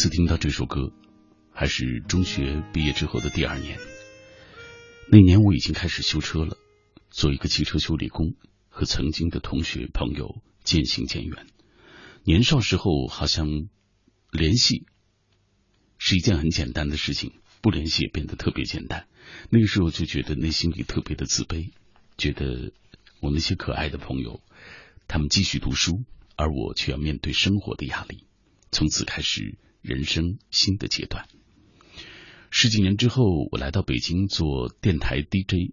[0.00, 0.94] 次听到这首歌，
[1.52, 3.78] 还是中学毕业之后的第二年，
[5.12, 6.56] 那年我已经开始修车了，
[7.10, 8.34] 做一个汽车修理工，
[8.70, 11.46] 和曾经的同学朋友渐行渐远。
[12.24, 13.68] 年少时候好像
[14.30, 14.86] 联系
[15.98, 19.06] 是一件很简单的事情，不联系也变得特别简单。
[19.50, 21.72] 那个时候就觉得内心里特别的自卑，
[22.16, 22.72] 觉得
[23.20, 24.40] 我那些可爱的朋友，
[25.08, 26.04] 他们继续读书，
[26.36, 28.24] 而我却要面对生活的压力。
[28.72, 31.28] 从此开始人生新的阶段。
[32.50, 35.72] 十几年之后，我来到北京做电台 DJ，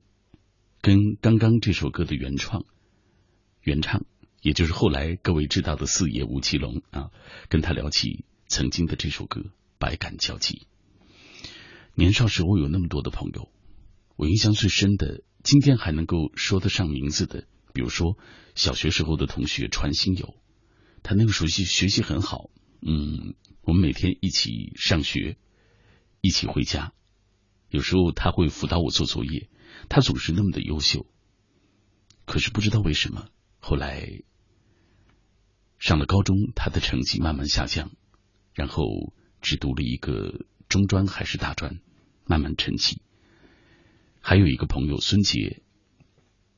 [0.82, 2.66] 跟刚刚这首歌的原创、
[3.62, 4.06] 原唱，
[4.42, 7.10] 也就是后来各位知道的四爷吴奇隆啊，
[7.50, 9.46] 跟他聊起曾经的这首歌，
[9.80, 10.68] 百感交集。
[11.96, 13.52] 年少时我有那么多的朋友，
[14.16, 18.20] 我印象最深的，今天还能够说得上名字的，比如说
[18.54, 20.36] 小学时候的同学传心友，
[21.02, 22.52] 他那个时候学学习很好，
[22.82, 23.34] 嗯，
[23.68, 25.36] 我们每天一起上学，
[26.22, 26.94] 一起回家，
[27.68, 29.50] 有时候他会辅导我做作业，
[29.90, 31.06] 他总是那么的优秀。
[32.24, 33.28] 可是不知道为什么，
[33.60, 34.22] 后来
[35.80, 37.92] 上了高中，他的成绩慢慢下降，
[38.54, 38.86] 然后
[39.42, 41.82] 只读了一个中专还是大专，
[42.24, 43.00] 慢慢沉寂。
[44.22, 45.62] 还有一个朋友孙杰，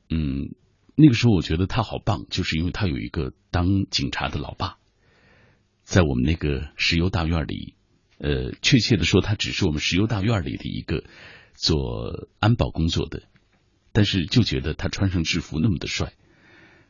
[0.08, 0.54] 嗯，
[0.94, 4.78] 那个时候我觉得他好棒，就是因为他有一个当警察的老爸，
[5.90, 7.74] 在我们那个石油大院里，
[8.18, 11.02] 呃，确切的说，他只是我们石油大院里的一个
[11.54, 13.24] 做安保工作的。
[13.90, 16.12] 但是就觉得他穿上制服那么的帅，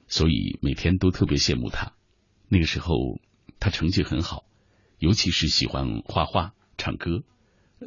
[0.06, 1.94] 所以每天都特别羡慕他。
[2.50, 2.94] 那个时候
[3.58, 4.44] 他成绩很好，
[4.98, 7.22] 尤其是喜欢画画、唱歌。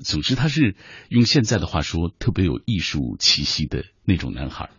[0.01, 0.75] 总之，他是
[1.09, 4.71] 用现在的话说，特别有艺术气息的那种男孩。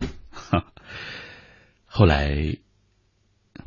[1.87, 2.57] 后来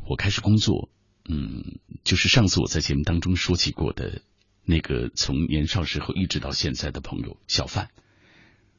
[0.07, 0.91] 我开始工作，
[1.25, 4.21] 嗯，就是上次我在节目当中说起过的
[4.63, 7.89] 那个从年少时候一直到现在的朋友小范。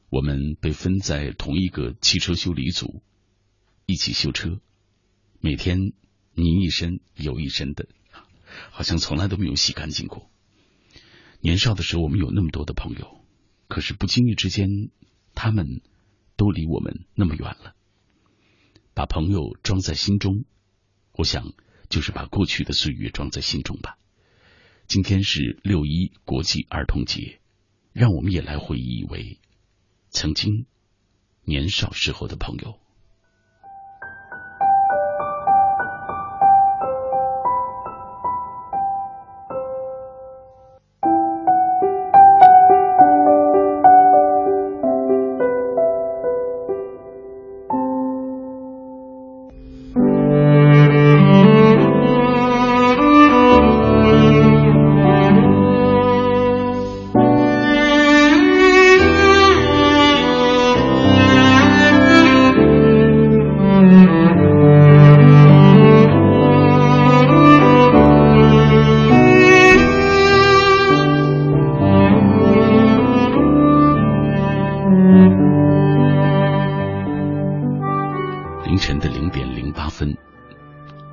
[0.09, 3.01] 我们被分在同一个汽车修理组，
[3.85, 4.59] 一起修车，
[5.39, 5.93] 每天
[6.33, 7.87] 你一身油一身的，
[8.71, 10.29] 好像从来都没有洗干净过。
[11.39, 13.23] 年少的时候，我们有那么多的朋友，
[13.69, 14.89] 可是不经意之间，
[15.33, 15.81] 他们
[16.35, 17.73] 都离我们那么远了。
[18.93, 20.43] 把朋友装在心中，
[21.13, 21.53] 我想
[21.91, 23.99] 就是把过去的岁月装在心中吧。
[24.87, 27.39] 今天是六一国际儿童节，
[27.93, 29.39] 让我们也来回忆一位。
[30.09, 30.65] 曾经
[31.43, 32.80] 年少时候的朋友。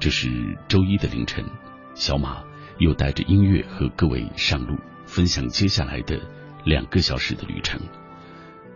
[0.08, 1.44] 这是周一的凌晨，
[1.94, 2.42] 小马
[2.78, 6.18] 又带着音乐和各位上路，分享接下来的
[6.64, 7.78] 两个小时的旅程。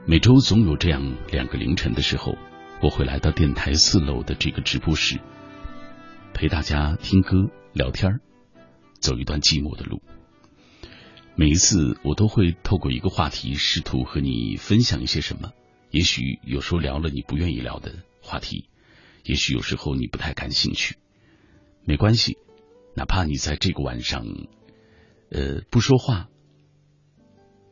[0.05, 2.37] 每周总有这样两个凌晨的时候，
[2.83, 5.21] 我会来到电台四楼的这个直播室，
[6.35, 8.21] 陪大家听歌、聊天
[9.01, 10.03] 走一段寂寞的路。
[11.35, 15.53] 每一次，我都会透过一个话题，试图和你分享一些什么。
[15.91, 18.69] 也许有时候聊了你不愿意聊的话题，
[19.25, 20.97] 也许有时候你不太感兴趣，
[21.85, 22.39] 没关系，
[22.95, 24.25] 哪怕你在这个晚上。
[25.31, 26.29] 呃，不说话，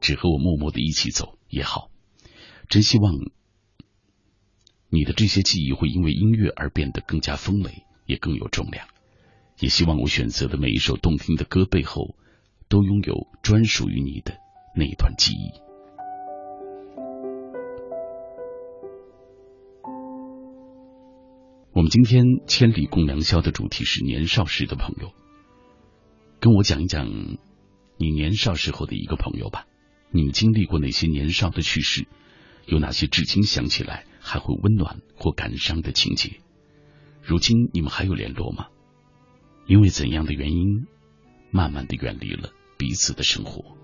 [0.01, 1.91] 只和我默默的一起走也好。
[2.69, 3.13] 真希望
[4.89, 8.89] 你的这些记忆会因为音乐而变得更加丰美，也更有重量。
[9.59, 12.17] 也希望我选择的每一首动听的歌背后，
[12.69, 14.39] 都拥有专属于你的
[14.75, 15.70] 那一段记忆。
[21.73, 25.13] 我们今天千里共良宵的主题是年少时的朋友，
[26.41, 27.09] 跟我讲一讲。
[27.97, 29.67] 你年少时候的一个朋友吧，
[30.11, 32.09] 你们经历过哪些年少的趣事？
[32.67, 36.41] 有哪些至今想起来还会温暖或感伤的情节？
[37.23, 38.69] 如今你们还有联络吗？
[39.67, 40.87] 因为怎样的原因，
[41.51, 43.77] 慢慢的远离了彼此的生活？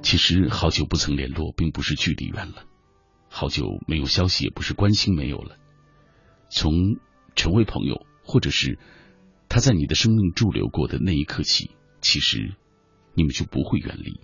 [0.00, 2.64] 其实好久不曾联络，并不是距离远了；
[3.36, 5.56] 好久没有消息，也不是关心没有了。
[6.50, 7.00] 从
[7.34, 8.78] 成为朋友，或者是。
[9.46, 12.54] 他在你的生命驻留过的那一刻起，其实
[13.14, 14.18] 你们就不会远离，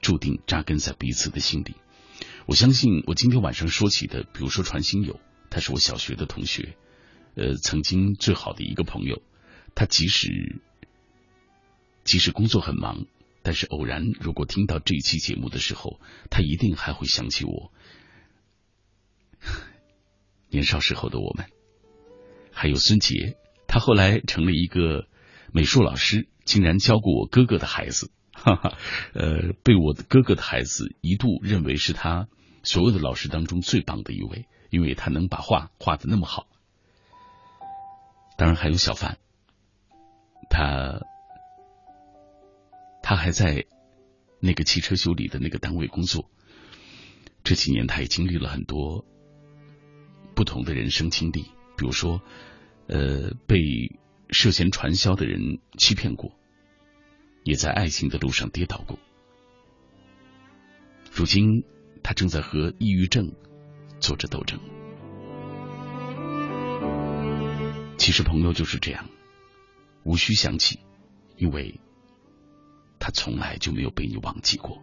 [0.00, 1.74] 注定扎根在彼此的心里。
[2.46, 5.18] 我相信，我今天晚上说起的，比如说传心友，
[5.50, 6.76] 他是我小学的同学，
[7.34, 9.22] 呃，曾经最好的一个朋友。
[9.74, 10.62] 他即使
[12.04, 13.06] 即使工作很忙，
[13.42, 15.98] 但是偶然如果听到这一期节目的时候，
[16.30, 17.72] 他一定还会想起我
[20.52, 21.46] 年少时候的我们。
[22.52, 23.36] 还有孙杰。
[23.66, 25.06] 他后来成了一个
[25.50, 28.76] 美术老师，竟然教过我哥哥的孩子，哈哈，
[29.14, 32.28] 呃，被我的哥哥的孩子一度认为是他
[32.62, 36.46] 所有的老师当中最棒的一位，因为他能把画画的那么好。
[38.36, 39.16] 当然还有小范，
[40.50, 41.00] 他
[43.02, 43.64] 他还在
[44.38, 46.30] 那个汽车修理的那个单位工作，
[47.42, 49.06] 这几年他也经历了很多
[50.42, 51.42] 不同的人生经历，
[51.76, 52.20] 比如说，
[52.88, 53.60] 呃，被
[54.30, 56.32] 涉嫌传销的人欺骗过，
[57.44, 58.98] 也在爱情的路上跌倒过。
[61.12, 61.62] 如今，
[62.02, 63.32] 他正在和抑郁症
[64.00, 64.58] 做着斗争。
[67.96, 69.08] 其实，朋友就是这样，
[70.02, 70.80] 无需想起，
[71.36, 71.78] 因为
[72.98, 74.82] 他从来就没有被你忘记过。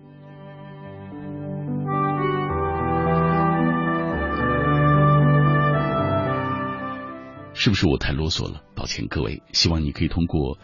[7.60, 8.64] 是不是我太啰嗦了？
[8.74, 10.58] 抱歉各位，希望你可以通过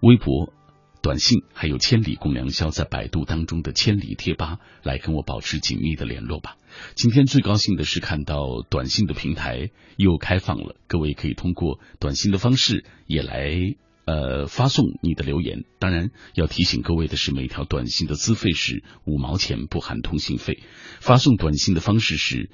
[0.00, 0.52] 微博、
[1.00, 6.58] 短信，还有“千里共良宵”在百度当中的“千里贴吧”来跟我保持紧密的联络吧。
[6.96, 13.56] 今天最高兴的是看到短信的平台又开放了，各位可以通过短信的方式也来
[14.04, 15.64] 呃发送你的留言。
[15.78, 20.62] 当然要提醒各位的是，每条短信的资费是五毛钱，不含通信费。
[21.00, 22.50] 发送短信的方式是。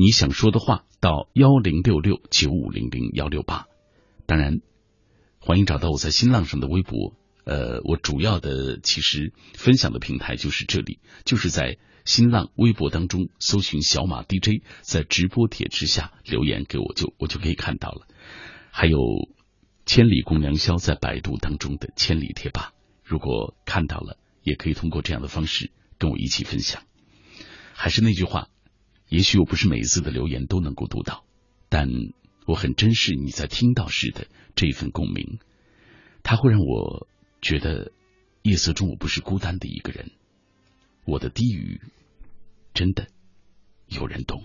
[0.00, 3.66] 你想说的话到幺零六六九五零零幺六八，
[4.24, 4.62] 当然
[5.40, 7.14] 欢迎找到我在新浪上的微博。
[7.44, 11.76] 呃，我主要的其实分享的平台就是这里，就是在
[12.06, 18.06] 新浪微博当中搜寻小马 DJ，在直播帖之下留言给我，就我就可以看到了。
[18.70, 18.98] 还有
[19.84, 22.72] 千里共良宵在百度当中的千里贴吧，
[23.04, 26.84] 如果看到了，也可以通过这样的方式跟我一起分享。
[27.74, 28.48] 还是那句话。
[29.10, 31.24] 也许我不是每一次的留言都能够读到，
[31.68, 31.88] 但
[32.46, 35.40] 我很珍视你在听到时的这一份共鸣，
[36.22, 37.08] 它会让我
[37.42, 37.90] 觉得
[38.42, 40.12] 夜色中我不是孤单的一个人，
[41.04, 41.80] 我的低语
[42.72, 43.08] 真的
[43.88, 44.44] 有人懂。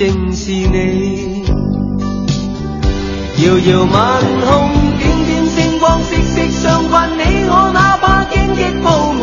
[0.00, 1.44] 正是你，
[3.44, 4.00] 遥遥晚
[4.46, 7.10] 空，点点星光，息息相关。
[7.18, 9.20] 你我哪怕荆棘铺满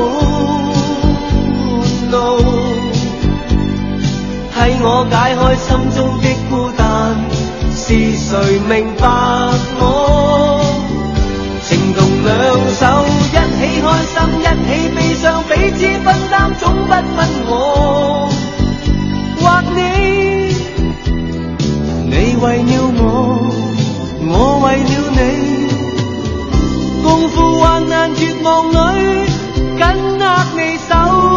[2.11, 2.15] 路，
[4.53, 5.65] 替我解开心
[5.95, 6.85] 中的孤单。
[7.73, 8.37] 是谁
[8.69, 9.09] 明白
[9.79, 10.61] 我？
[11.63, 12.37] 情同两
[12.77, 12.85] 手，
[13.33, 17.17] 一起开心，一起悲伤，彼此分担，总不分
[17.47, 18.29] 我
[19.41, 19.43] 或
[19.75, 19.86] 你。
[22.39, 23.01] 为了我，
[24.21, 25.19] 我为了你，
[27.03, 28.75] 共赴患难绝望里，
[29.75, 29.81] 紧
[30.19, 30.23] 握
[30.55, 31.36] 你手。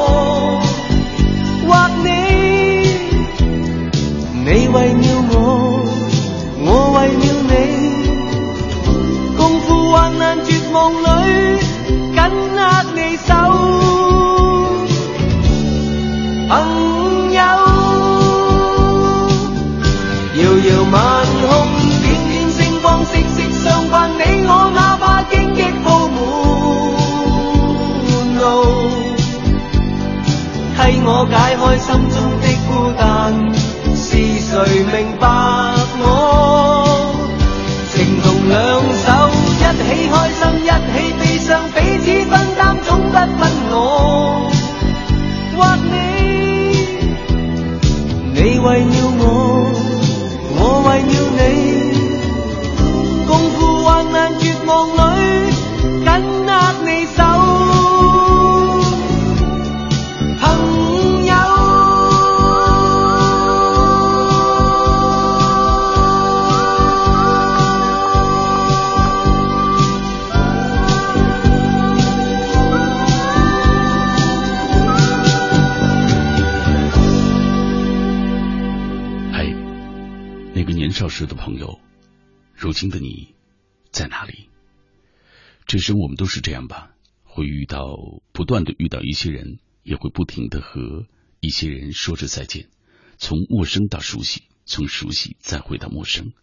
[85.71, 86.91] 这生我们都是这样吧，
[87.23, 87.95] 会遇到
[88.33, 91.07] 不断的遇到一些人，也会不停的和
[91.39, 92.69] 一些人说着再见，
[93.17, 96.33] 从陌生到熟悉，从熟悉再回到陌生，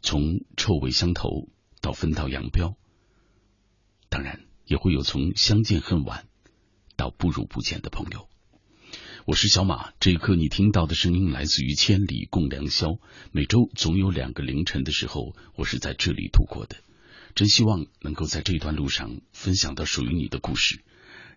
[0.00, 1.50] 从臭味相投
[1.82, 2.74] 到分道扬镳。
[4.08, 6.24] 当然，也会有从相见恨晚
[6.96, 8.26] 到不如不见的朋友。
[9.26, 12.94] 我是小马，这一刻你听到的声音来自于千里共良宵。
[13.32, 16.76] 每周总有两个凌晨的时候，我是在这里度过的。
[17.34, 20.84] 真希望能够在这段路上分享到属于你的故事，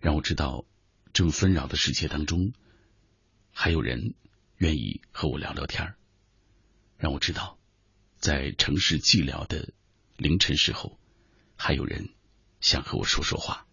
[0.00, 0.66] 让我知道
[1.12, 2.52] 这么纷扰的世界当中，
[3.52, 4.14] 还有人
[4.58, 5.96] 愿意和我聊聊天儿
[6.98, 7.58] 让我知道，
[8.18, 9.72] 在城市寂寥的
[10.16, 10.98] 凌晨时候，
[11.56, 12.10] 还有人
[12.60, 13.65] 想和我说说话。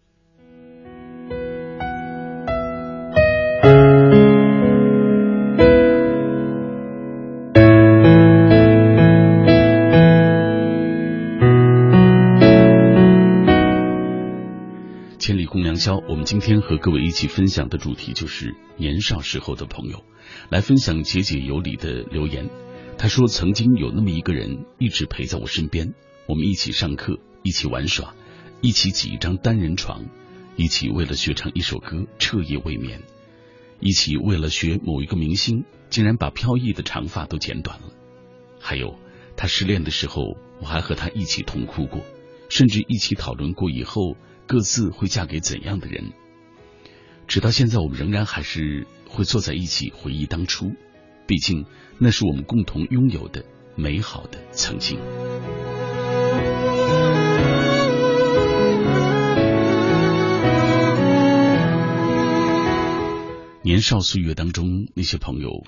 [16.08, 20.04] 我们今天和各位一起分享的主题就是年少时候的朋友。
[20.48, 22.48] 来分享节节有礼的留言，
[22.96, 25.92] 他说：“曾经有那么一个人一直陪在我身边，
[26.28, 28.14] 我们一起上课，一起玩耍，
[28.60, 30.04] 一起挤一张单人床，
[30.54, 33.02] 一起为了学唱一首歌彻夜未眠，
[33.80, 37.88] 一起为了学某一个明星，竟然把飘逸的长发都剪短了。
[38.60, 38.96] 还有，
[39.36, 42.00] 他失恋的时候，我还和他一起痛哭过，
[42.48, 46.12] 甚至一起讨论过以后。”各自会嫁给怎样的人？
[47.26, 50.72] 直到现在，我们仍然还是会坐在一起回忆当初，
[51.26, 51.64] 毕竟
[51.98, 54.98] 那是我们共同拥有的美好的曾经。
[63.62, 65.64] 年少岁月当中，那些朋友，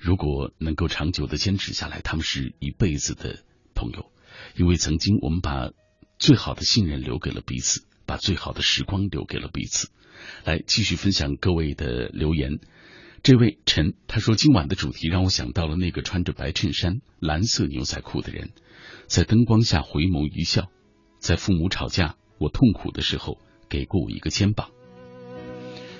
[0.00, 3.44] 如果能够长久的坚持下来，他们是一辈子的
[3.76, 4.10] 朋友，
[4.56, 5.70] 因为曾经我们把。
[6.18, 9.88] 最好的信任留给了彼此，把最好的时光留给了彼此。
[10.44, 12.60] 来继续分享各位的留言。
[13.22, 18.50] 这位陈他说：“今晚的主题让我想到了那个穿着白衬衫、蓝色牛仔裤的人，
[19.06, 20.70] 在灯光下回眸一笑，
[21.18, 24.70] 在父母吵架、我痛苦的时候给过我一个肩膀。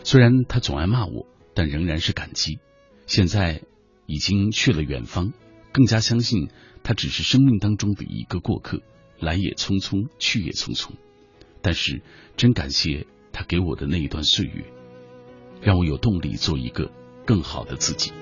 [0.04, 2.58] 虽然他总爱骂我，但仍然是感激。
[3.06, 3.62] 现在
[4.06, 5.32] 已经去了远方，
[5.72, 6.48] 更加相信
[6.82, 8.80] 他只是生命当中的一个过客。”
[9.18, 10.92] 来也匆匆，去也匆匆，
[11.62, 12.02] 但是
[12.36, 14.64] 真感谢他给我的那一段岁月，
[15.62, 16.90] 让我有动力做一个
[17.24, 18.12] 更好的自己。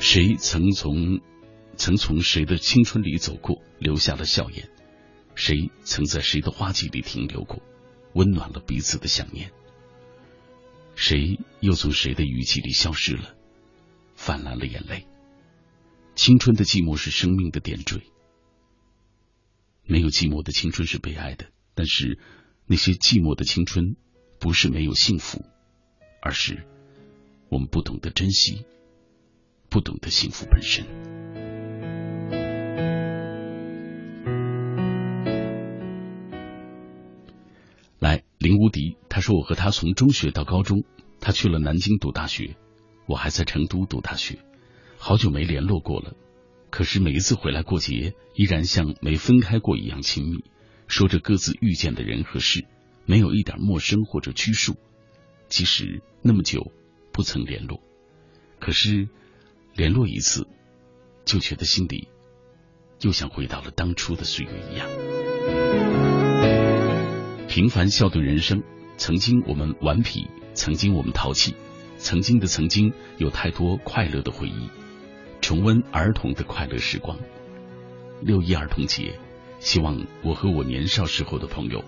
[0.00, 1.20] 谁曾从
[1.76, 4.68] 曾从谁的青春里走过，留下了笑颜？
[5.34, 7.62] 谁曾在谁的花季里停留过，
[8.14, 9.50] 温暖了彼此的想念？
[10.94, 13.34] 谁又从谁的雨季里消失了，
[14.16, 15.06] 泛滥了眼泪？
[16.18, 18.02] 青春的寂寞是生命的点缀，
[19.86, 21.46] 没有寂寞的青春是悲哀的。
[21.76, 22.18] 但是
[22.66, 23.94] 那些寂寞的青春，
[24.40, 25.44] 不是没有幸福，
[26.20, 26.66] 而是
[27.48, 28.64] 我们不懂得珍惜，
[29.70, 30.84] 不懂得幸福本身。
[38.00, 40.82] 来，林无敌，他说我和他从中学到高中，
[41.20, 42.56] 他去了南京读大学，
[43.06, 44.40] 我还在成都读大学。
[45.00, 46.14] 好久没联络过了，
[46.70, 50.44] 可是每一次回来过节，依然像没分开过一样亲密，
[50.86, 52.66] 说着各自遇见的人和事，
[53.06, 54.76] 没有一点陌生或者拘束。
[55.48, 56.72] 即使那么久
[57.12, 57.80] 不曾联络，
[58.58, 59.08] 可是
[59.74, 60.46] 联络一次，
[61.24, 62.08] 就觉得心里
[63.00, 64.88] 又像回到了当初的岁月一样。
[67.48, 68.62] 平凡笑对人生，
[68.98, 71.54] 曾经我们顽皮，曾经我们淘气，
[71.96, 74.68] 曾经的曾经有太多快乐的回忆。
[75.48, 77.18] 重温儿童的快乐时光。
[78.20, 79.18] 六一儿童节，
[79.60, 81.82] 希望我和我年少时候的朋友，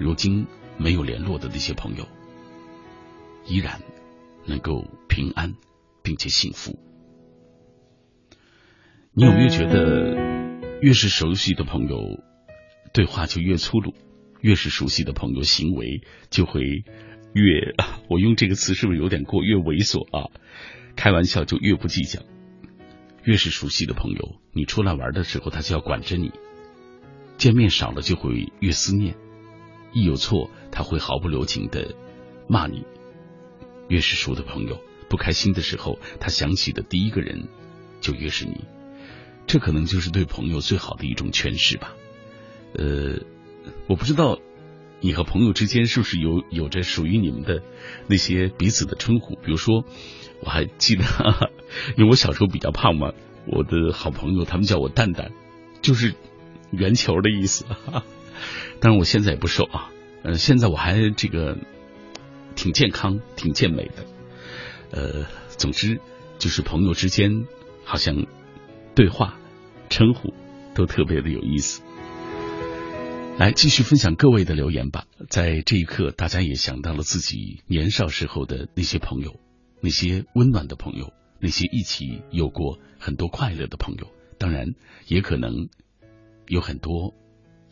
[0.00, 2.08] 如今没有联络的那些朋友，
[3.46, 3.80] 依然
[4.46, 5.54] 能够平安
[6.02, 6.76] 并且幸福。
[9.12, 10.16] 你有没有觉得，
[10.80, 12.20] 越是熟悉的朋友，
[12.92, 13.92] 对话就越粗鲁；
[14.40, 16.82] 越是熟悉的朋友，行为就会
[17.32, 17.76] 越……
[18.10, 19.44] 我用这个词是不是有点过？
[19.44, 20.32] 越猥琐啊！
[20.96, 22.22] 开玩笑就越不计较。
[23.24, 26.30] 越是熟悉的朋友，你出来玩的时候，他就要管着你；
[27.38, 29.16] 见面少了，就会越思念。
[29.92, 31.94] 一有错，他会毫不留情的
[32.48, 32.84] 骂你。
[33.88, 37.48] 越是熟的朋友，不开心的时候，他想起的第一个人
[38.00, 38.64] 就越是你。
[39.46, 41.94] 这可能就是对朋友最好的一种诠释吧。
[42.74, 43.20] 呃，
[43.86, 44.38] 我不知道
[45.00, 47.62] 你和朋友之间是不是有有着属于你们的
[48.06, 49.34] 那些彼此的称呼。
[49.36, 49.84] 比如说，
[50.44, 51.04] 我还记得，
[51.96, 53.12] 因为我小时候比较胖嘛，
[53.46, 55.32] 我的好朋友他们叫我蛋蛋，
[55.80, 56.14] 就是
[56.70, 57.64] 圆球的意思。
[58.80, 59.90] 但是我现在也不瘦啊，
[60.22, 61.56] 呃，现在我还这个
[62.56, 64.04] 挺健康、挺健美的。
[64.90, 65.26] 呃，
[65.56, 66.00] 总之
[66.38, 67.46] 就是朋友之间
[67.84, 68.26] 好像。
[68.94, 69.38] 对话、
[69.88, 70.34] 称呼
[70.74, 71.80] 都特别的有意思。
[73.38, 75.06] 来继续分享各位的留言吧。
[75.30, 79.40] 在这一刻，大家也想到了自己年少时候的那些朋友，
[79.82, 84.06] 那些温暖的朋友，那些一起有过很多快乐的朋友。
[84.38, 84.74] 当然，
[85.08, 85.68] 也可能
[86.46, 87.14] 有很多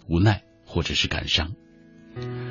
[0.08, 1.54] 无奈或者是感伤。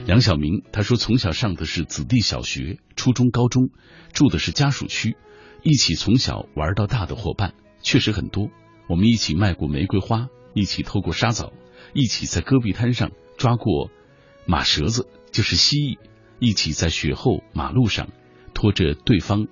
[0.05, 3.69] 梁晓明他说，从小上的是子弟小学，初中、高中
[4.13, 5.17] 住的是家属区，
[5.61, 7.53] 一起从小玩到大的伙伴。
[7.81, 8.49] 确实很多，
[8.87, 11.51] 我们一起卖过玫瑰花，一起偷过沙枣，
[11.93, 13.91] 一起在戈壁滩上抓过
[14.45, 15.97] 马蛇子，就是蜥蜴，
[16.39, 18.09] 一起在雪后马路上
[18.59, 19.47] 拖着对方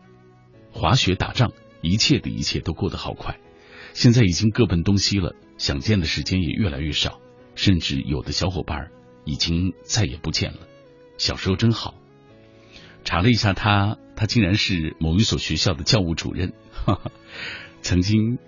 [0.69, 3.39] 滑雪打仗，一切的一切都过得好快。
[3.93, 7.21] 现在已经各奔东西了，想见的时间也越来越少，
[7.55, 8.91] 甚至有的小伙伴
[9.23, 10.59] 已经再也不见了。
[11.17, 11.95] 小时候真好。
[13.05, 16.51] 查了一下，他他竟然是某一所学校的教务主任。
[16.73, 17.09] 哈哈。
[17.81, 18.39] 曾经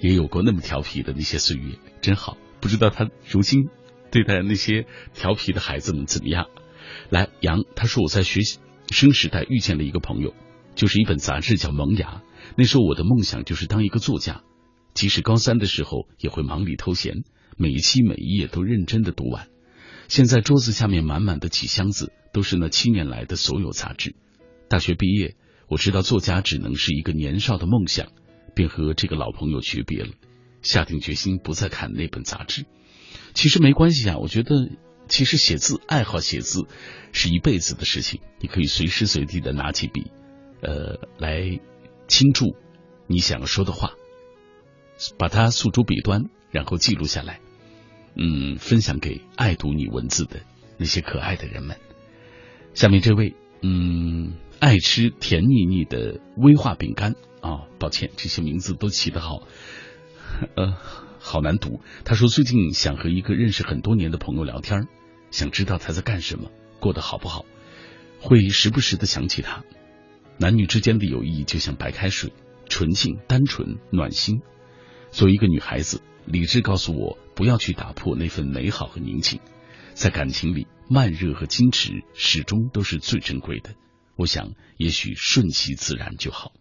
[0.00, 2.36] 也有过那么调皮的那些岁月，真好。
[2.60, 3.68] 不知道他如今
[4.10, 4.84] 对待那些
[5.14, 6.48] 调皮的孩子们怎么样？
[7.08, 8.58] 来，杨他说我在学习
[8.92, 10.34] 生时代遇见了一个朋友，
[10.76, 12.08] 就是一本杂志叫《萌芽》。
[12.56, 14.42] 那时候我的梦想就是当一个作家，
[14.94, 17.24] 即使高三的时候也会忙里偷闲，
[17.56, 19.48] 每一期每一页都认真的读完。
[20.08, 24.14] 现在桌子下面满满的几箱子都是那七年来的所有杂志。
[24.68, 25.36] 大学毕业，
[25.68, 28.08] 我知道作家只能是一个年少的梦想。
[28.54, 30.10] 便和这个老朋友诀别了，
[30.60, 32.66] 下定决心不再看那本杂志。
[33.32, 34.68] 其实没关系啊，我觉得
[35.12, 36.66] 其实写字、爱好写字
[37.12, 38.22] 是一辈子的事情。
[38.40, 40.10] 你可以随时随地的拿起笔，
[40.62, 41.60] 呃，来
[42.08, 42.56] 倾注
[43.06, 43.92] 你想说的话，
[45.18, 47.40] 把它诉诸笔端，然后记录下来，
[48.16, 50.40] 嗯，分享给爱读你文字的
[50.78, 51.76] 那些可爱的人们。
[52.72, 57.16] 下面这位，嗯，爱吃甜腻腻的威化饼干。
[57.42, 59.42] 啊，抱歉，这些名字都起得好，
[60.56, 60.74] 呃，
[61.18, 61.82] 好难读。
[62.04, 64.88] 他说最近想和一个认识很多年的朋友聊天，
[65.32, 67.44] 想知道他在干什么，过得好不好，
[68.20, 69.64] 会时不时的想起他。
[70.38, 72.32] 男女之间的友谊就像白开水，
[72.68, 74.40] 纯净、单纯、暖心。
[75.10, 79.40] 作为一个女孩子，理智告诉我不要去打破那份美好和宁静。
[79.94, 83.74] 在感情里，慢热和矜持始终都是最珍贵的。
[84.16, 86.52] 我想，也许顺其自然就好。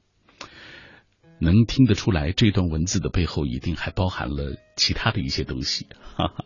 [1.41, 5.87] 能听得出来，这段文字的背后一定还包含了其他的一些东西。
[6.15, 6.45] 哈哈，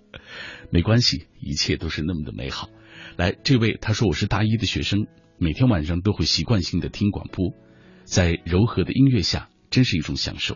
[0.72, 2.70] 没关系，一切都是那么的美好。
[3.18, 7.54] 来，这位他说我是大一的学生，每天晚上都会习惯性的听广播，
[8.06, 10.56] 在柔和的音乐下，真是一种享受。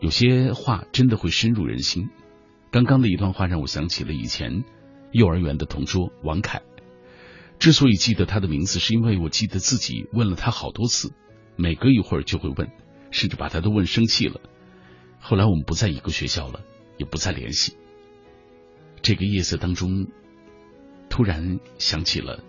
[0.00, 2.08] 有些话真的会深入人心。
[2.70, 4.64] 刚刚的一段话让我想起了以前
[5.12, 6.62] 幼儿园的同桌王凯。
[7.58, 11.12] 之所以记得他的名字，是因为我记得自己问了他好多次，
[11.56, 12.70] 每隔一会儿就会问。
[13.10, 14.40] 甚至把他都问生气了。
[15.18, 16.62] 后来我们不在一个学校了，
[16.96, 17.76] 也不再联系。
[19.02, 20.06] 这个夜色当中，
[21.08, 22.42] 突然想起了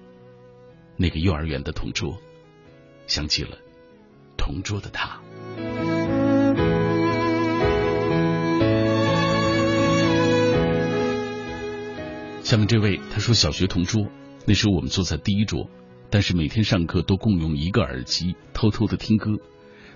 [0.98, 2.18] 那个幼儿园的同桌，
[3.08, 3.58] 想起了
[4.38, 5.22] 同桌的他。
[12.44, 14.08] 下面这位他说，小学同桌，
[14.46, 15.70] 那时候我们坐在第一桌，
[16.10, 19.38] 但是每天上课都共用一个耳机，偷偷的听歌。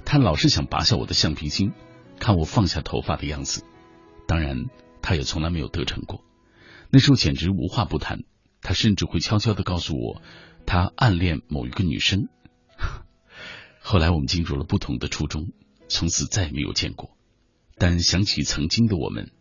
[0.05, 1.73] 他老是想拔下我的橡皮筋，
[2.19, 3.63] 看我放下头发的样子。
[4.27, 4.69] 当然，
[5.01, 6.23] 他也从来没有得逞过。
[6.89, 8.23] 那时候简直无话不谈，
[8.61, 10.21] 他甚至会悄悄的告诉我，
[10.65, 12.29] 他暗恋某一个女生。
[13.81, 15.51] 后来我们进入了不同的初中，
[15.89, 17.15] 从此再也没有见过。
[17.77, 19.31] 但想起曾经的我们，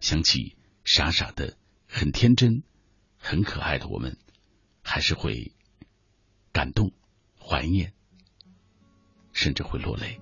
[0.00, 1.56] 想起傻傻的、
[1.88, 2.62] 很天真、
[3.16, 4.18] 很可爱的我们，
[4.82, 5.52] 还是会
[6.52, 6.92] 感动、
[7.40, 7.93] 怀念，
[9.34, 10.18] 甚至会落泪。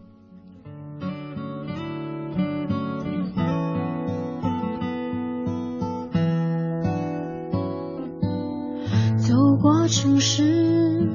[9.19, 11.07] 走过城市，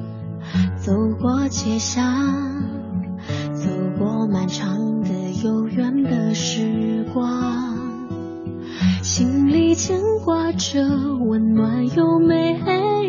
[0.77, 2.03] 走过街巷，
[3.53, 5.09] 走过漫长的
[5.43, 7.77] 悠远的时光，
[9.01, 10.81] 心里牵挂着
[11.17, 12.57] 温暖又美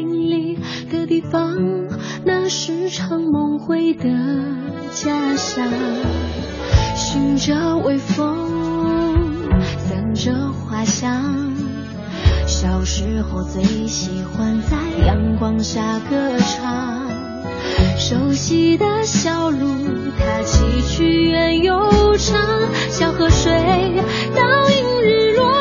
[0.03, 0.59] 丽
[0.91, 1.57] 的地方，
[2.25, 4.09] 那是场梦回的
[4.89, 5.65] 家乡。
[6.97, 8.37] 寻着微风，
[9.79, 11.55] 散着花香。
[12.47, 17.07] 小时候最喜欢在阳光下歌唱，
[17.99, 19.77] 熟悉的小路，
[20.19, 22.37] 它崎岖远又长，
[22.91, 23.53] 小河水
[24.35, 25.58] 倒映日落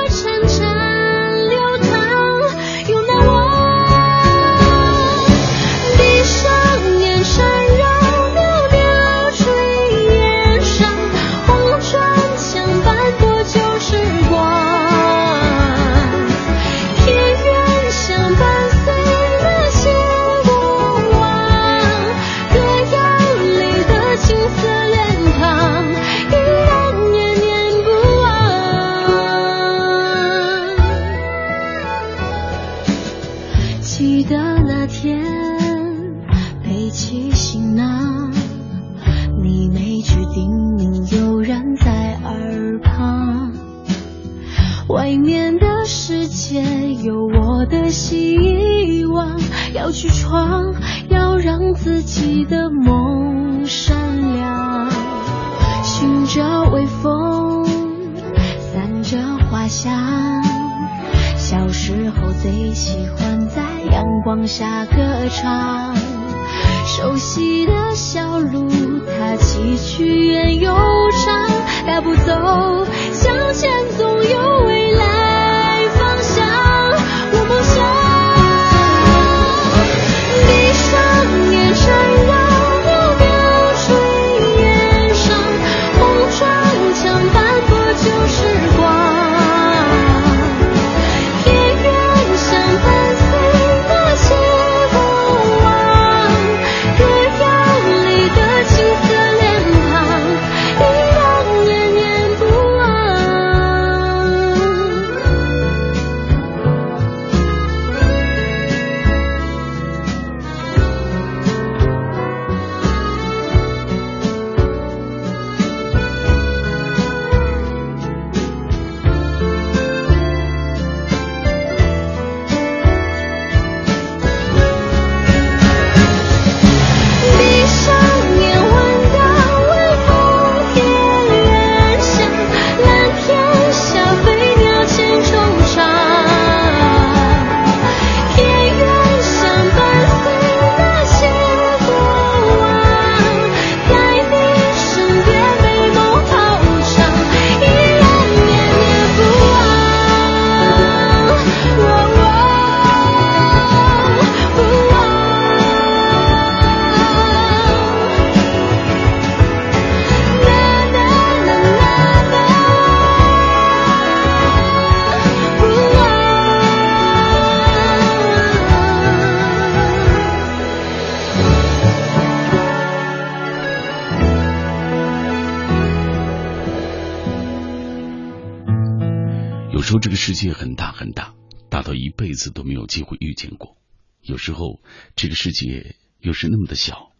[184.28, 184.84] 有时候
[185.16, 187.14] 这个世界又是那么的小，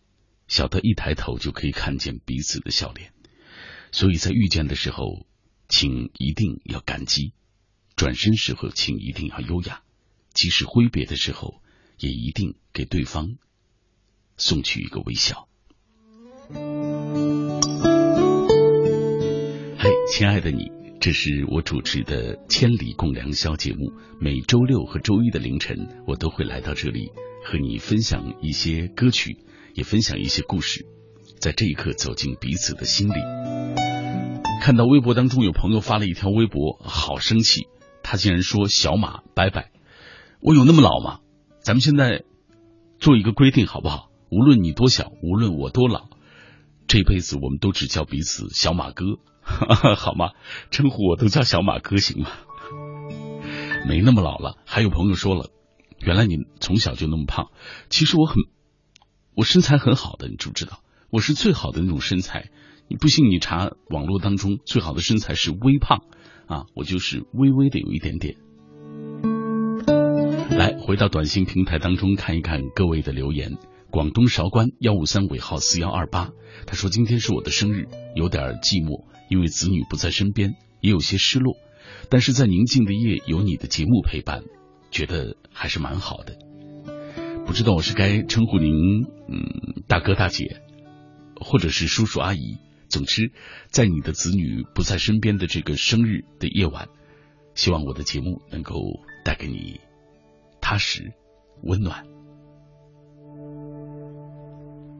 [0.50, 3.14] 小到一抬头就可以看见彼此的笑脸。
[3.94, 5.26] 所以在遇见的时候，
[5.70, 7.32] 请一定要感激；
[7.96, 9.84] 转身时候，请一定要优雅；
[10.34, 11.62] 即使挥别的时候，
[11.98, 13.38] 也一定给对方
[14.36, 15.48] 送去一个微笑。
[19.80, 20.77] 嘿，亲爱的你。
[21.00, 27.12] 这是我主持的《千里共良宵》节目，每周六和周一的凌晨，我都会来到这里
[27.46, 29.38] 和你分享一些歌曲，
[29.76, 30.86] 也分享一些故事，
[31.40, 33.14] 在这一刻走进彼此的心里。
[34.60, 37.68] 看到微博当中有朋友发了一条微博，好生气，
[38.04, 39.72] 他竟然说“小马拜拜”，
[40.42, 41.20] 我有那么老吗？
[41.62, 42.24] 咱们现在
[43.00, 44.10] 做一个规定好不好？
[44.30, 46.10] 无论你多小，无论我多老，
[46.88, 49.06] 这辈子我们都只叫彼此小马哥。
[49.96, 50.32] 好吗？
[50.72, 52.30] 称呼我都叫小马哥行吗？
[53.88, 54.58] 没那么老了。
[54.66, 55.50] 还有朋友说了，
[56.00, 57.48] 原来你从小就那么胖。
[57.90, 58.36] 其实我很，
[59.36, 60.80] 我身材很好的，你知不知道？
[61.10, 62.50] 我是最好的那种身材。
[62.90, 66.04] 你不信，你查网络当中最好的身材是微胖
[66.48, 68.36] 啊，我就是微微的有一点点。
[70.50, 73.58] 来，回到短信平台当中看一看各位的留言。
[73.90, 76.32] 广东韶关幺五三尾号四幺二八，
[76.66, 81.56] 他说今天是我的生日，有点寂寞，因为子女不在身边，也有些失落。
[82.10, 84.44] 但是在宁静的夜，有你的节目陪伴，
[84.92, 86.38] 觉得还是蛮好的。
[87.46, 90.62] 不知道我是该称呼您嗯大哥大姐，
[91.40, 92.58] 或者是叔叔阿姨。
[92.90, 93.32] 总之，
[93.70, 96.88] 在你的子女不在身边的这个生日的夜晚，
[97.54, 98.76] 希望我的节目能够
[99.26, 99.82] 带给你
[100.62, 101.12] 踏实、
[101.64, 102.06] 温暖。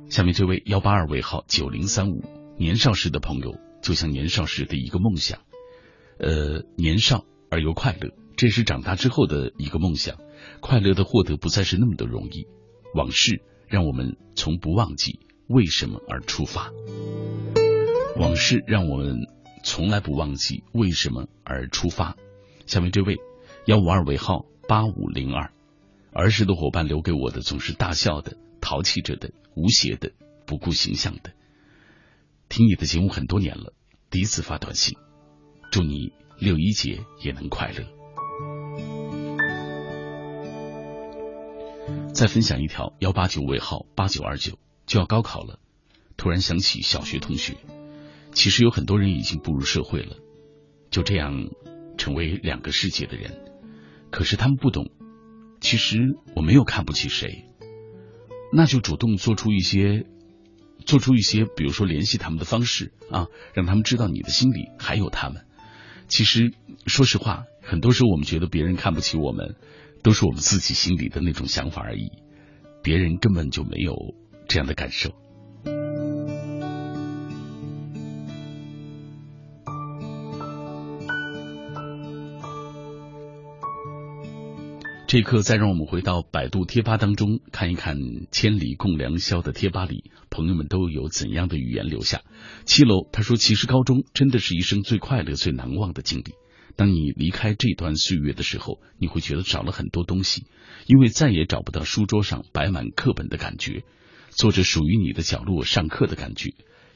[0.10, 2.24] 下面这位幺八二尾号九零三五，
[2.58, 5.40] 年少时的朋友，就像年少时的一个梦想，
[6.20, 10.18] 呃，年少而又快乐，这是长大之后的一个梦想。
[10.60, 12.48] 快乐的获得不再是那么的容易，
[12.94, 16.72] 往事让我们从不忘记为什么而出发。
[18.18, 19.28] 往事让我们
[19.64, 22.16] 从来不忘记为什么而出发。
[22.66, 23.18] 下面这位
[23.66, 25.52] 幺五二尾号八五零二，
[26.14, 30.12] 儿时的伙伴留给我的总是大笑的、淘气着的、无邪的、
[30.46, 31.34] 不顾形象的。
[32.50, 33.74] 听你的节目很多年了，
[34.10, 34.98] 第一次发短信，
[35.72, 37.86] 祝你六一节也能快乐。
[42.14, 45.60] 再分享一条幺八九尾号八九二九，就要高考了，
[46.16, 47.58] 突然想起小学同学。
[48.32, 50.18] 其实有很多人已经步入社会了，
[50.90, 51.50] 就这样
[51.98, 53.44] 成为两个世界的人。
[54.10, 54.90] 可是他们不懂，
[55.60, 55.98] 其实
[56.36, 57.46] 我没有看不起谁，
[58.54, 60.06] 那就主动做出一些，
[60.88, 65.46] 做出一些，比如说联系他们的方式啊，让他们知道你的心里还有他们。
[66.08, 66.54] 其实
[66.86, 69.56] 说实话，很多时候我们觉得别人看不起我们，
[70.02, 72.10] 都是我们自己心里的那种想法而已，
[72.82, 73.96] 别人根本就没有
[74.48, 75.12] 这样的感受。
[85.08, 87.98] 这一刻，再让我们回到百度贴吧当中，看一看
[88.30, 92.24] “千里共良宵”的贴吧里，朋友们都有怎样的语言留下。
[92.66, 96.34] 七楼他说：“其实高中真的是一生最快乐、最难忘的经历。
[96.76, 100.44] 当你离开这段岁月的时候，你会觉得少了很多东西，
[100.88, 103.86] 因为再也找不到书桌上摆满课本的感觉，
[104.32, 106.50] 坐着属于你的角落上课的感觉，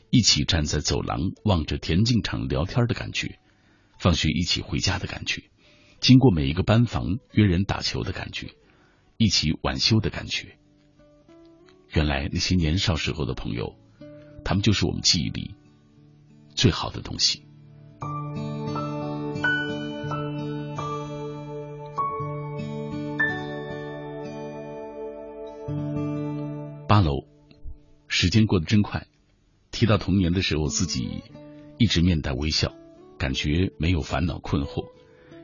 [0.10, 3.40] 一起站在走廊望着田径场聊天的感觉，
[4.00, 5.44] 放学一起回家的感觉。”
[6.02, 8.48] 经过每一个班房约人打球的感觉，
[9.18, 10.58] 一起晚修的感觉。
[11.94, 13.76] 原来那些年少时候的朋友，
[14.44, 15.54] 他们就是我们记忆里
[16.56, 17.44] 最好的东西。
[26.88, 27.28] 八楼，
[28.08, 29.06] 时间过得真快。
[29.70, 31.22] 提到童年的时候，自己
[31.78, 32.74] 一直面带微笑，
[33.20, 34.90] 感觉没有烦恼困惑。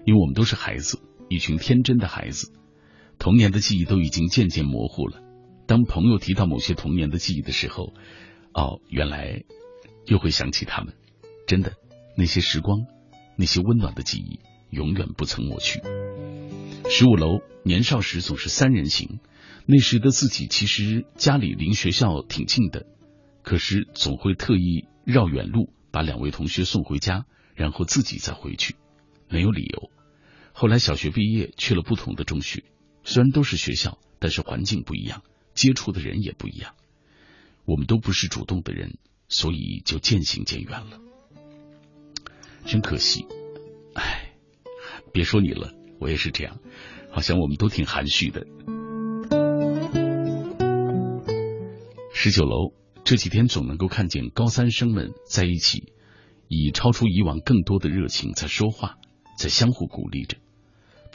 [0.07, 2.53] 因为我们都是孩子，一群天真的孩子，
[3.19, 5.21] 童年的记忆都已经渐渐模糊了。
[5.67, 7.93] 当朋友提到某些童年的记忆的时候，
[8.53, 9.43] 哦，原来
[10.05, 10.93] 又会想起他们。
[11.45, 11.73] 真的，
[12.15, 12.85] 那些时光，
[13.35, 14.39] 那些温暖的记忆，
[14.69, 15.81] 永远不曾抹去。
[16.89, 19.19] 十五楼，年少时总是三人行，
[19.65, 22.85] 那时的自己其实家里离学校挺近的，
[23.43, 28.77] 可是总会特意绕远路把两位同学送回家，然后自己再回去，
[29.29, 29.91] 没有理由。
[30.59, 32.63] 后来小学毕业去了不同的中学，
[33.03, 35.21] 虽然都是学校，但是环境不一样，
[35.53, 36.73] 接触的人也不一样。
[37.65, 38.97] 我们都不是主动的人，
[39.29, 40.99] 所以就渐行渐远了。
[42.65, 43.27] 真可惜，
[43.93, 44.33] 唉，
[45.13, 46.59] 别说你了，我也是这样，
[47.11, 48.47] 好像我们都挺含蓄的。
[52.11, 55.93] 十九楼这几天总能够看见高三生们在一起，
[56.47, 58.97] 以超出以往更多的热情在说话，
[59.37, 60.39] 在相互鼓励着。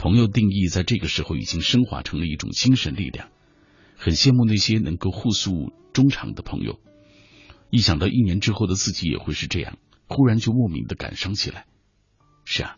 [0.03, 3.29] 朋友定义在这个时候已经升华成了一种精神力量，
[3.95, 6.77] 很羡慕那些能够互诉衷肠的朋友。
[7.69, 9.77] 一想到一年之后的自己也会是这样，
[10.09, 11.67] 忽然就莫名的感伤起来。
[12.43, 12.75] 是啊，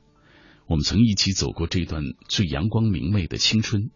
[0.67, 3.89] 我们曾一起走过这段最阳光明媚的青春，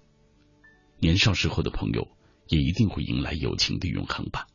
[0.99, 2.07] 年少时候的朋友
[2.47, 4.47] 也一定会迎来友情的永恒吧。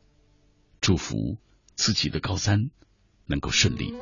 [0.80, 1.38] 祝福
[1.76, 2.70] 自己的高三
[3.26, 3.94] 能够顺利。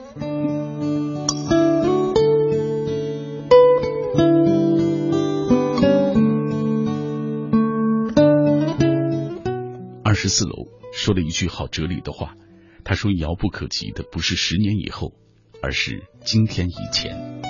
[10.13, 12.37] 二十四楼说了一句好哲理的话，
[12.85, 15.15] 他说：“遥不可及的不是十年以后，
[15.63, 17.41] 而是今天以前。”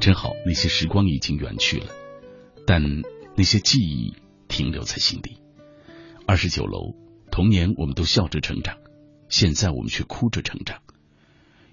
[0.00, 1.88] 真好，那些时光已经远去了，
[2.68, 2.80] 但
[3.36, 4.14] 那些记忆
[4.46, 5.38] 停留在心底。
[6.24, 6.94] 二十九楼，
[7.32, 8.78] 童年我们都笑着成长，
[9.28, 10.82] 现在我们却哭着成长。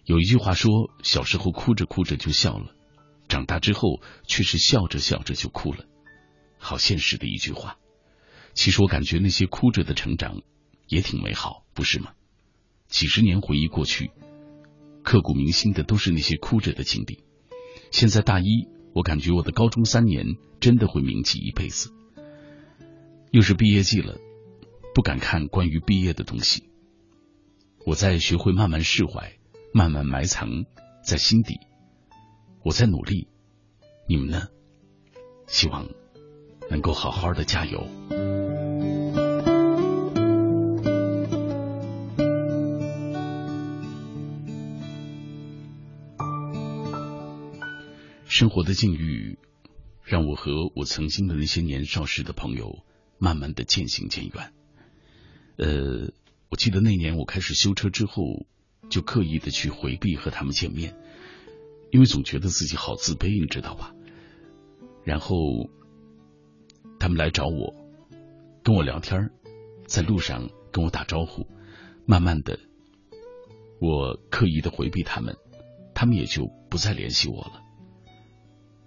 [0.05, 2.73] 有一句话说，小时候哭着哭着就笑了，
[3.27, 5.85] 长大之后却是笑着笑着就哭了。
[6.57, 7.77] 好现实的一句话。
[8.53, 10.41] 其实我感觉那些哭着的成长
[10.87, 12.11] 也挺美好，不是吗？
[12.87, 14.11] 几十年回忆过去，
[15.03, 17.23] 刻骨铭心的都是那些哭着的经历。
[17.89, 21.91] 现在大一，我感觉我的高中三年真的会铭记一辈子。
[23.31, 24.17] 又是毕业季了，
[24.93, 26.65] 不敢看关于毕业的东西。
[27.85, 29.37] 我在学会慢慢释怀，
[29.73, 30.65] 慢慢埋藏
[31.03, 31.59] 在心底。
[32.63, 33.27] 我在努力，
[34.07, 34.49] 你们呢？
[35.47, 35.87] 希望
[36.69, 37.87] 能够好好的加油。
[48.31, 49.37] 生活的境遇
[50.05, 52.85] 让我和我曾经的那些年少时的朋友
[53.17, 54.53] 慢慢的渐行渐远。
[55.57, 56.13] 呃，
[56.47, 58.45] 我记得那年我开始修车之后，
[58.89, 60.95] 就刻意的去回避和他们见面，
[61.91, 63.93] 因为总觉得自己好自卑，你知道吧？
[65.03, 65.69] 然后
[67.01, 67.75] 他们来找我，
[68.63, 69.29] 跟我聊天，
[69.87, 71.47] 在路上跟我打招呼，
[72.05, 72.57] 慢慢的，
[73.81, 75.35] 我刻意的回避他们，
[75.93, 77.61] 他们也就不再联系我了。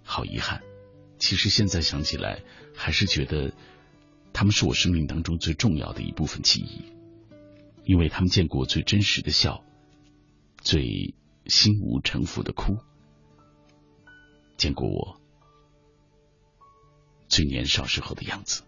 [0.07, 0.61] 好遗憾，
[1.17, 2.43] 其实现在想起来，
[2.75, 3.51] 还是觉得
[4.31, 6.85] 他们是我生命当中最重要的一部分记忆，
[7.83, 9.63] 因为他们见过最真实的笑，
[10.61, 11.15] 最
[11.47, 12.77] 心无城府的哭，
[14.57, 15.19] 见过我
[17.27, 18.61] 最年少时候的样子。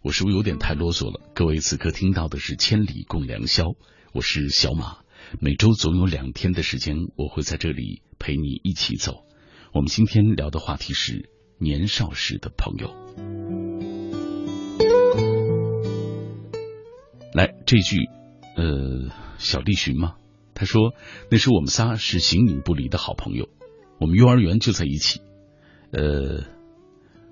[0.00, 1.20] 我是不是有点太啰嗦了？
[1.34, 3.66] 各位此刻听到的是《千里共良宵》，
[4.12, 4.98] 我是小马。
[5.40, 9.24] 每周总有两天的时间，我会在这里陪你一起走。
[9.74, 12.94] 我们今天聊的话题是年少时的朋友。
[17.34, 18.08] 来，这句，
[18.56, 20.14] 呃，小栗旬吗？
[20.54, 20.94] 他说，
[21.30, 23.50] 那时我们仨是形影不离的好朋友，
[24.00, 25.20] 我们幼儿园就在一起。
[25.92, 26.46] 呃，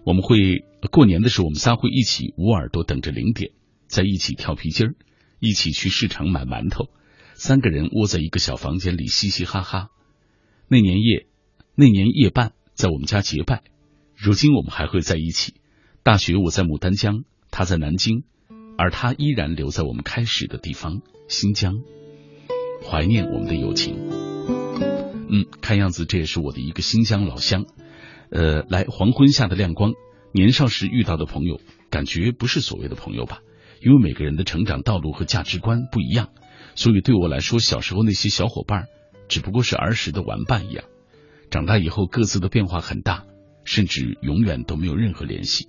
[0.05, 3.53] 我们会过年的时候，我们仨会一起捂耳朵等着零点，
[3.89, 4.95] 在一起跳皮筋儿，
[5.41, 6.91] 一起去市场买馒头。
[7.39, 9.91] 三个人窝在一个小房间里嘻嘻哈哈。
[10.69, 11.27] 那年夜，
[11.75, 13.63] 那年夜半，在我们家结拜。
[14.17, 15.53] 如今我们还会在一起。
[16.03, 18.25] 大学我在牡丹江，他在南京，
[18.79, 21.83] 而他依然留在我们开始的地方新疆，
[22.83, 23.97] 怀念我们的友情。
[25.29, 27.67] 嗯，看样子这也是我的一个新疆老乡。
[28.31, 29.93] 呃，来黄昏下的亮光，
[30.33, 31.61] 年少时遇到的朋友，
[31.91, 33.41] 感觉不是所谓的朋友吧？
[33.83, 36.31] 因为每个人的成长道路和价值观不一样。
[36.77, 38.87] 所以对我来说，小时候那些小伙伴
[39.29, 40.85] 只不过是儿时的玩伴一样。
[41.51, 43.25] 长大以后，各自的变化很大，
[43.65, 45.69] 甚至永远都没有任何联系。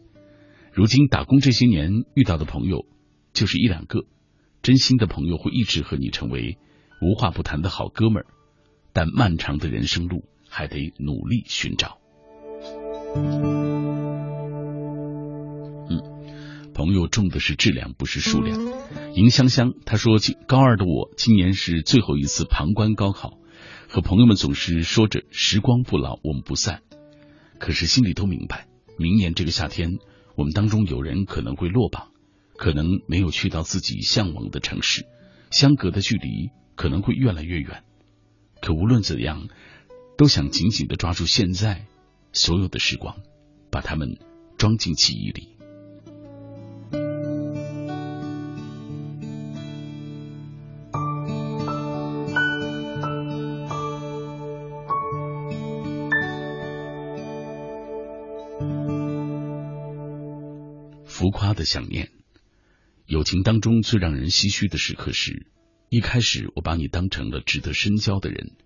[0.73, 2.85] 如今打工这些年遇到的朋友，
[3.33, 4.05] 就是一两个
[4.61, 6.57] 真心的朋友，会一直和你成为
[7.01, 8.25] 无话不谈的好哥们儿。
[8.93, 11.99] 但漫长的人生路，还得努力寻找。
[16.77, 18.55] 朋友重的是质量，不是数量。
[19.15, 23.39] 银香香他说：“高二的我，今年是最后一次旁观高考，
[23.89, 26.83] 和朋友们总是说着时光不老，我们不散。
[27.57, 29.97] 可是心里都明白，明年这个夏天，
[30.35, 32.11] 我们当中有人可能会落榜，
[32.57, 35.07] 可能没有去到自己向往的城市，
[35.49, 37.81] 相隔的距离可能会越来越远。
[38.61, 39.47] 可无论怎样，
[40.15, 41.87] 都想紧紧的抓住现在
[42.33, 43.15] 所有的时光，
[43.71, 44.19] 把它们
[44.59, 45.49] 装进记忆里。”
[61.47, 62.11] 他的想念，
[63.05, 65.47] 友情当中最让人唏嘘的时刻是，
[65.87, 68.57] 一开始我把你当成了值得深交的人，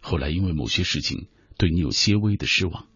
[0.00, 1.28] 后来因为某些事情
[1.58, 2.88] 对你有些微的失望，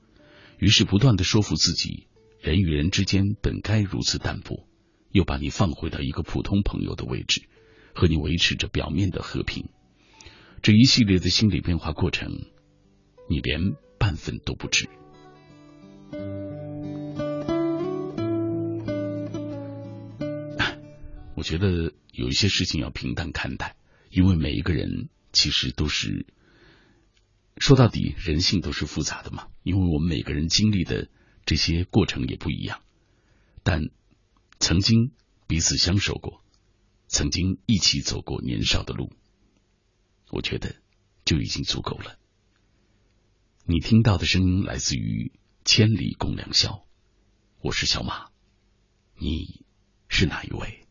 [0.57, 2.07] 于是不断的说服自己，
[2.41, 4.67] 人与人之间本该如此淡薄，
[5.11, 7.43] 又把你放回到一个普通朋友的位置，
[7.95, 9.69] 和你维持着表面的和平。
[10.63, 12.31] 这一系列的心理变化过程，
[13.29, 13.61] 你连
[13.99, 14.89] 半分都不知。
[21.45, 23.77] 觉得有一些事情要平淡看待，
[24.11, 26.27] 因为每一个人其实都是
[27.59, 29.49] 说到底，人性都是复杂的嘛。
[29.63, 31.09] 因为我们每个人经历的
[31.47, 32.83] 这些过程也不一样，
[33.63, 33.91] 但
[34.59, 35.13] 曾经
[35.47, 36.43] 彼此相守过，
[37.07, 39.13] 曾经一起走过年少的路，
[40.31, 40.77] 我觉得
[41.25, 42.19] 就已经足够了。
[43.67, 45.33] 你听到的声音来自于
[45.65, 46.71] 《千里共良宵》，
[47.61, 48.29] 我是小马，
[49.17, 49.65] 你
[50.09, 50.84] 是哪一位？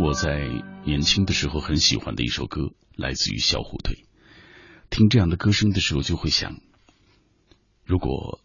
[0.00, 0.48] 我在
[0.84, 4.06] 年轻的时候很喜欢的一首歌，来自于小虎队。
[4.90, 6.60] 听这样的歌声的时候，就会想，
[7.84, 8.40] 如果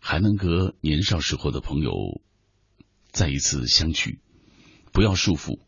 [0.00, 1.92] 还能和年少时候的朋友
[3.12, 4.20] 再一次相聚，
[4.92, 5.60] 不要束缚，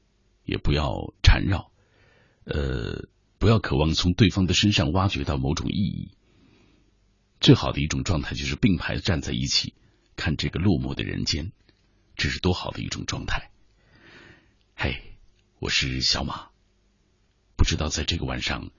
[0.44, 1.70] 也不要缠绕，
[2.44, 3.08] 呃，
[3.38, 6.10] 不要渴望从对方的身上挖掘到某种意义。
[7.40, 9.74] 最好的一种状态就是并排站在一起，
[10.16, 11.52] 看这个落寞的人间，
[12.16, 13.52] 这是多好的一种状态。
[14.74, 15.09] 嘿。
[15.60, 16.46] 我是小马。
[17.54, 18.70] 不知道在这个晚上，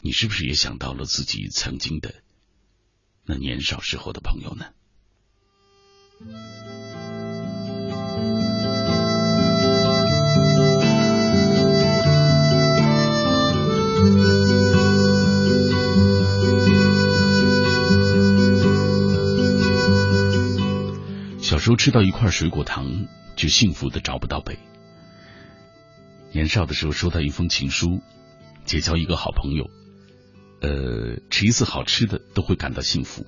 [0.00, 2.14] 你是不是也想到了自己曾经的
[3.26, 4.64] 那年少时候的朋友呢？
[21.42, 23.06] 小时候吃到一块水果糖，
[23.36, 24.58] 就幸福的找不到北。
[26.32, 28.00] 年少的时候收到一封情书，
[28.64, 29.70] 结交一个好朋友，
[30.60, 33.26] 呃，吃一次好吃的都会感到幸福。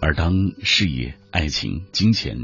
[0.00, 0.32] 而当
[0.62, 2.38] 事业、爱情、金钱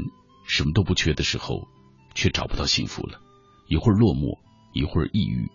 [0.47, 1.67] 什么都不缺的时候，
[2.13, 3.21] 却找不到幸福了。
[3.67, 4.39] 一会儿落寞，
[4.73, 5.49] 一会儿抑郁，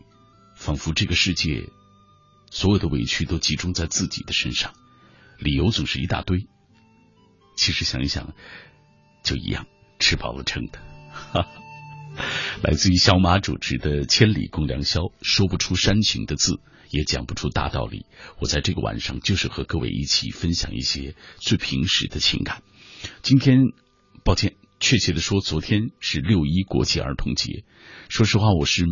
[0.56, 1.68] 仿佛这个世界
[2.50, 4.72] 所有的委屈都集中在自己的身上，
[5.38, 6.46] 理由总是一大堆。
[7.56, 8.34] 其实想一想。
[9.22, 9.66] 就一样，
[9.98, 10.78] 吃饱了撑的。
[11.12, 11.59] 哈 哈
[12.62, 18.06] 来自于小马主持的《千里共良宵》，说不出煽情的字，也讲不出大道理。
[18.40, 22.62] 我在这个晚上，就是和各位一起分享一些最平实的情感。
[23.22, 23.58] 今天，
[24.24, 27.64] 抱歉，确切的说，昨天是六一国际儿童节。
[28.08, 28.84] 说实话，我是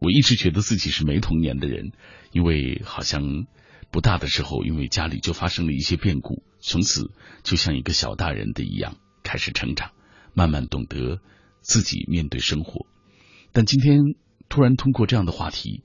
[0.00, 1.92] 我一直觉得自己是没童年的人，
[2.32, 3.46] 因为好像
[3.90, 7.10] 不大的时候，因为家里就发生了一些变故，从此
[7.42, 8.96] 就像一个小大人的一样。
[9.22, 9.90] 开始成长，
[10.34, 11.20] 慢慢懂得
[11.60, 12.86] 自己面对生活。
[13.52, 14.00] 但今天
[14.48, 15.82] 突然通过这样的话题，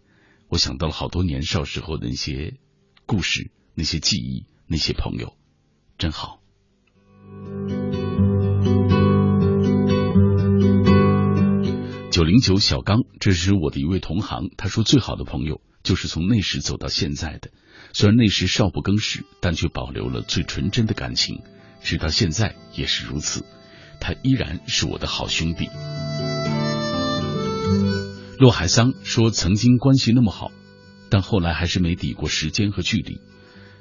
[0.49, 2.57] 我想到了好多年少时候的那些
[3.05, 5.35] 故事、那些记忆、那些朋友，
[5.97, 6.39] 真好。
[12.11, 17.51] 九零九小刚，这是我的一位同行，他说最好的朋友就是从那时走到现在的，
[17.91, 21.41] 虽然那时少不更事，但却保留了最纯真的感情。
[21.81, 23.45] 直到现在也是如此，
[24.05, 25.67] 他依然是我的好兄弟。
[28.37, 30.51] 洛海桑说：“曾经关系那么好，
[31.09, 33.19] 但后来还是没抵过时间和距离。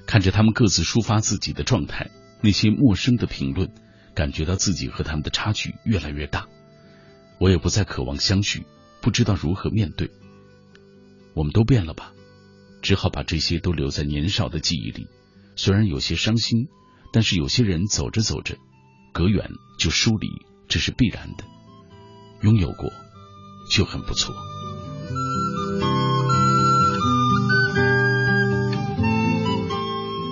[0.07, 2.11] 看着他们各自抒发自己的状态，
[2.41, 3.69] 那些陌生的评论，
[4.15, 6.47] 感觉到自己和他们的差距越来越大。
[7.39, 8.65] 我也不再渴望相聚，
[9.03, 10.11] 不知道如何面对。
[11.35, 12.15] 我们都变了吧，
[12.81, 15.07] 只好把这些都留在年少的记忆里。
[15.55, 16.69] 虽然有些伤心。”
[17.13, 18.57] 但是有些人走着走着，
[19.15, 19.49] 隔远
[19.79, 20.29] 就疏离，
[20.69, 21.45] 这是必然的。
[22.43, 22.91] 拥有过
[23.71, 24.35] 就很不错。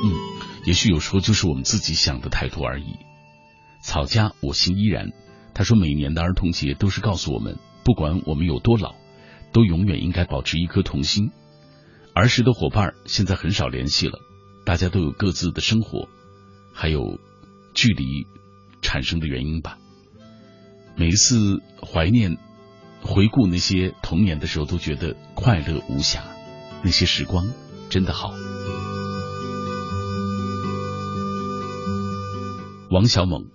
[0.02, 0.10] 嗯，
[0.66, 2.96] 也许有时候就是我们自己想的太多而已。
[3.84, 5.12] 草家，我心依然。
[5.54, 8.94] 他说，每年的儿童节都是告诉我们，不管我们有多老，
[9.52, 11.30] 都永远应该保持一颗童心。
[12.14, 14.18] 儿时的伙伴现在很少联系了，
[14.66, 16.08] 大家都有各自的生活。
[16.74, 17.18] 还有
[17.74, 18.26] 距离
[18.92, 19.78] 产生的原因吧。
[20.96, 22.36] 每一次怀念、
[23.00, 26.20] 回顾那些童年的时候，都觉得快乐无暇。
[26.84, 27.46] 那些时光
[27.88, 28.34] 真的好。
[32.90, 33.46] 王小猛，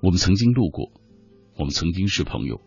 [0.00, 0.90] 我们曾经路过，
[1.58, 2.62] 我们曾经是朋友。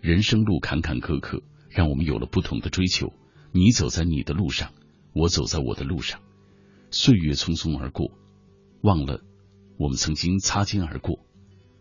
[0.00, 3.12] 人生路坎坎坷坷，让我们有了不同的追求。
[3.52, 4.72] 你走在你的路上，
[5.14, 6.18] 我走在我的路上，
[6.90, 8.10] 岁月匆匆而过。
[8.82, 9.20] 忘了
[9.78, 11.18] 我们曾经擦肩而过，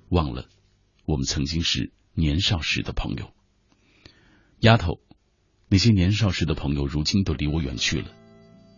[0.10, 0.48] 忘了
[1.06, 3.32] 我们曾经是年少时的朋友。
[4.60, 5.00] 丫头，
[5.70, 8.12] 那些年少时的朋友，如今都离我远去了。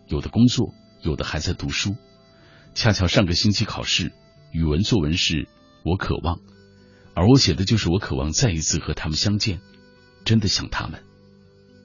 [0.08, 1.96] 有的工作，有的还在读书。
[2.74, 4.14] 恰巧上个星期考试，
[4.52, 5.48] 语文作文是
[5.84, 6.40] 我渴望，
[7.16, 9.62] 而我写的就是我渴望再一次和他们相见。
[10.26, 11.04] 真的想他们，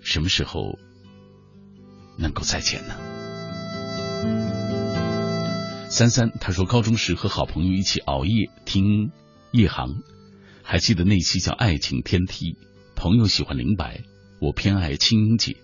[0.03, 0.78] 什么时候
[2.18, 3.12] 能够再见呢？
[5.93, 9.12] 三三他说，高中时和好朋友一起熬夜听
[9.51, 9.97] 夜航，
[10.62, 12.47] 还记得那期叫《爱情天梯》。
[12.97, 14.01] 朋友喜欢林白，
[14.40, 15.59] 我偏爱青音姐。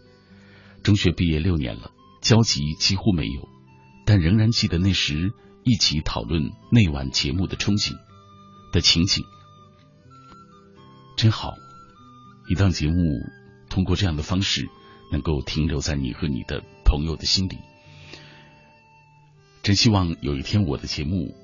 [0.82, 3.48] 中学毕业六年了，交集几乎没有，
[4.04, 5.32] 但仍然记得那时
[5.64, 7.94] 一起讨论那晚节目的憧憬
[8.70, 9.24] 的情景，
[11.16, 11.54] 真好。
[12.50, 12.94] 一档节目
[13.70, 14.68] 通过这样的方式，
[15.10, 17.56] 能够停留在你和你的朋友的心里。
[19.68, 21.36] 真希望有一天我的节目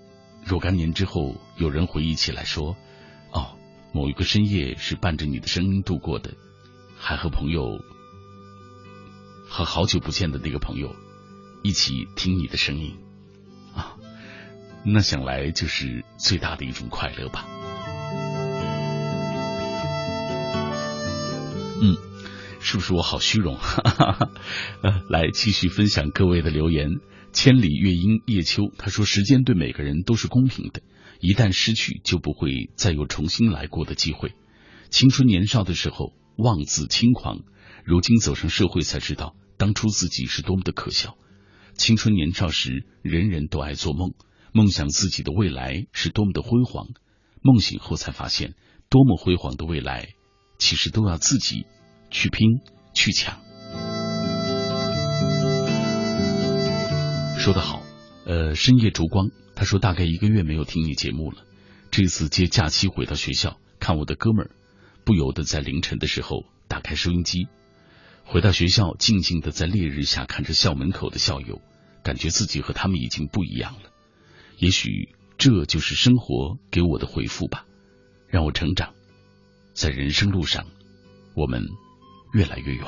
[0.47, 2.75] 若干年之后，有人回忆起来说
[3.31, 3.59] ：“哦，
[3.93, 6.33] 某一个深夜是伴着你的声音度过的，
[6.97, 7.79] 还和朋友
[9.47, 10.97] 和好久不见的那个朋友
[11.63, 12.97] 一起听你的声音
[13.75, 13.97] 啊，
[14.87, 17.45] 那想来就是最大的一种快乐吧。”
[21.83, 21.95] 嗯，
[22.59, 23.59] 是不是我好虚荣？
[23.59, 24.31] 哈哈哈
[25.11, 26.89] 来继续分享各位的留言。
[27.35, 30.83] 千里月英叶秋，他说：“时间对每个人都是公平的，
[31.19, 34.33] 一旦失去，就不会再有重新来过的机会。
[34.89, 37.41] 青春年少的时候，妄自轻狂，
[37.85, 41.17] 如今走上社会才知道，当初自己是多么的可笑。
[41.75, 44.15] 青春年少时，人人都爱做梦，
[44.53, 46.87] 梦想自己的未来是多么的辉煌。
[47.43, 48.55] 梦醒后才发现，
[48.89, 50.11] 多么辉煌的未来，
[50.61, 51.67] 其实都要自己
[52.13, 52.61] 去拼
[52.95, 53.44] 去抢。
[57.45, 57.83] 说得好，
[58.25, 61.45] 呃，深夜烛光，他说大概一个月没有听你节目了，
[61.91, 64.51] 这次接假期回到学校，看我的哥们儿，
[65.05, 67.49] 不由得在凌晨的时候打开收音机。
[68.25, 71.61] 回到学校，静静的在烈日下看着校门口的校友，
[72.03, 73.91] 感觉自己和他们已经不一样了。
[74.57, 77.67] 也许这就是生活给我的回复吧，
[78.27, 78.95] 让我成长，
[79.75, 80.65] 在人生路上，
[81.37, 81.63] 我们
[82.33, 82.87] 越来越远。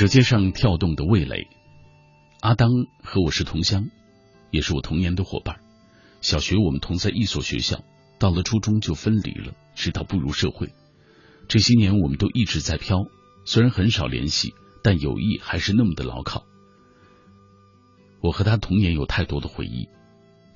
[0.00, 1.46] 舌尖上跳动的味蕾。
[2.40, 2.70] 阿当
[3.02, 3.90] 和我是同乡，
[4.50, 5.60] 也是我童年的伙伴。
[6.22, 7.84] 小学我们同在一所学校，
[8.18, 10.72] 到了初中就分离了，直到步入社会。
[11.48, 13.08] 这些年我们都一直在飘，
[13.44, 16.46] 虽然很少联系，但友谊还是那么的牢靠。
[18.22, 19.86] 我和他童年有太多的回忆，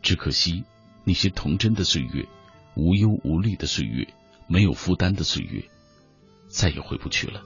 [0.01, 0.64] 只可惜
[1.05, 2.26] 那些童真的岁月、
[2.76, 4.09] 无忧无虑的岁月、
[4.47, 5.68] 没有负担的岁月，
[6.49, 7.42] 再也回不去了。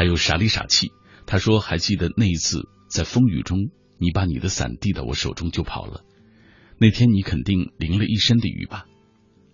[0.00, 0.92] 还有傻里傻气。
[1.26, 6.06] 他说：“还记得那一次，在风雨中，你把你的伞递到我手中就跑了。
[6.78, 8.86] 那天你肯定淋了一身的雨吧？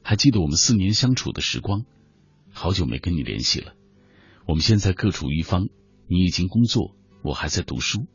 [0.05, 1.85] 还记得我们四年相处的时光？
[2.53, 3.75] 好久没跟你联系了。
[4.47, 5.69] 我们现在各处一方，
[6.07, 6.95] 你已经工作，
[7.25, 8.07] 我还在读书，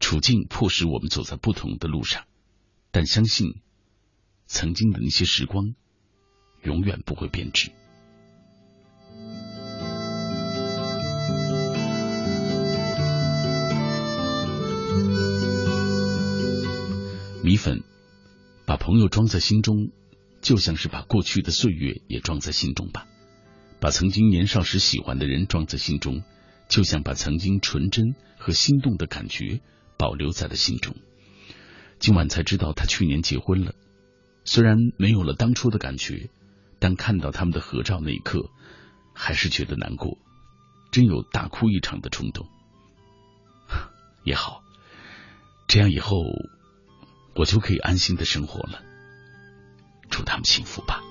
[0.00, 2.24] 处境迫使我们走在不同的路上。
[2.90, 3.60] 但相信，
[4.46, 5.74] 曾经的那些时光，
[6.62, 7.70] 永远不会变质。”
[17.44, 17.84] 米粉，
[18.64, 19.90] 把朋友装在心中，
[20.40, 23.06] 就像是把过去的岁月也装在心中吧。
[23.80, 26.22] 把曾经年少时喜欢的人装在心中，
[26.70, 29.60] 就像把曾经纯真和心动的感觉
[29.98, 30.96] 保留在了心中。
[31.98, 33.74] 今晚才知道他去年结婚了，
[34.46, 36.30] 虽然没有了当初的感觉，
[36.78, 38.48] 但看到他们的合照那一刻，
[39.12, 40.16] 还是觉得难过，
[40.90, 42.48] 真有大哭一场的冲动。
[44.24, 44.62] 也好，
[45.68, 46.24] 这样以后。
[47.36, 48.80] 我就可以安心的生活了，
[50.08, 51.02] 祝他们幸福吧。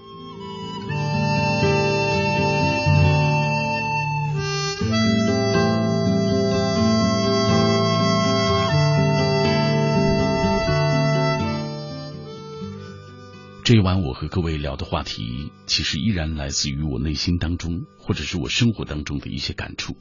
[13.66, 19.96] 这一晚我和各位聊的话题，其实依然来自于我内心当中，或者是我生活当中的一些感触。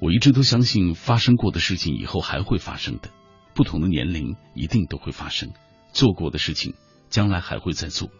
[0.00, 3.10] 我一直都相信，发生过的事情以后还会发生的。
[3.54, 5.52] 不同的年龄一定都会发生，
[5.92, 6.74] 做过的事情
[7.10, 8.10] 将来还会再做。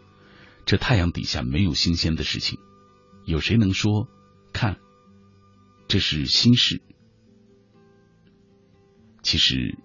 [0.64, 2.58] 这太阳底下没有新鲜的事情，
[3.24, 4.08] 有谁能说
[4.52, 4.78] 看
[5.88, 6.80] 这是新事？
[9.22, 9.78] 其实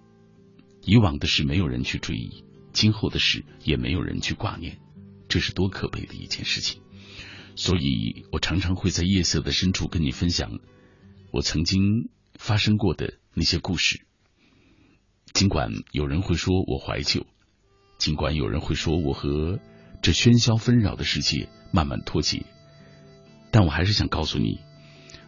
[0.82, 4.80] 以往的事没有人去追忆，今后的事也没有人去挂念，
[5.28, 6.82] 这是多可悲的一件事情。
[7.56, 10.60] 所以我常常会在夜色的深处跟你分享
[11.32, 14.07] 我曾经发生过的那些故事。
[15.34, 17.26] 尽管有人会说我怀旧，
[17.98, 19.60] 尽管有人会说我和
[20.02, 22.44] 这喧嚣纷扰的世界慢慢脱节，
[23.50, 24.58] 但我还是想告诉你，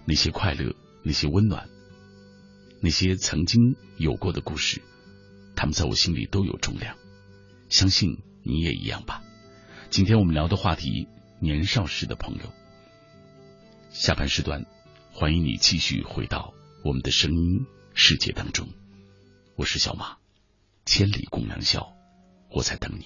[0.04, 1.68] 那些快乐，那些温暖，
[2.80, 4.82] 那些曾经有过的故事，
[5.54, 6.96] 他们在我心里都有重量。
[7.68, 9.22] 相信你也一样吧。
[9.90, 11.06] 今天我们聊的话题，
[11.40, 12.52] 年少时的朋友。
[13.90, 14.66] 下半时段，
[15.12, 16.52] 欢迎你继续回到
[16.84, 18.68] 我们的声音世界当中。
[19.60, 20.16] 我是小马，
[20.86, 21.92] 千里共良宵，
[22.50, 23.04] 我在等你。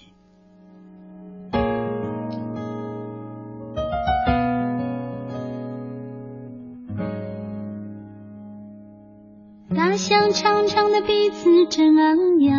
[9.74, 12.54] 大象长长的鼻子正昂扬，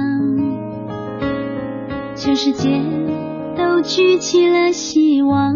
[2.17, 2.81] 全世界
[3.55, 5.55] 都举起了希望。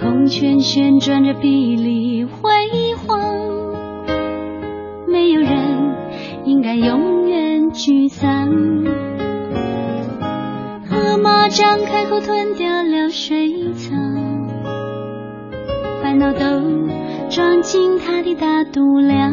[0.00, 2.24] 孔雀旋转着臂力
[6.62, 8.48] 该永远沮丧。
[10.88, 13.90] 河马张开后吞掉了水草，
[16.00, 16.38] 烦恼都
[17.28, 19.32] 装进它的大肚量。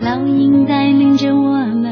[0.00, 1.91] 老鹰带领着我们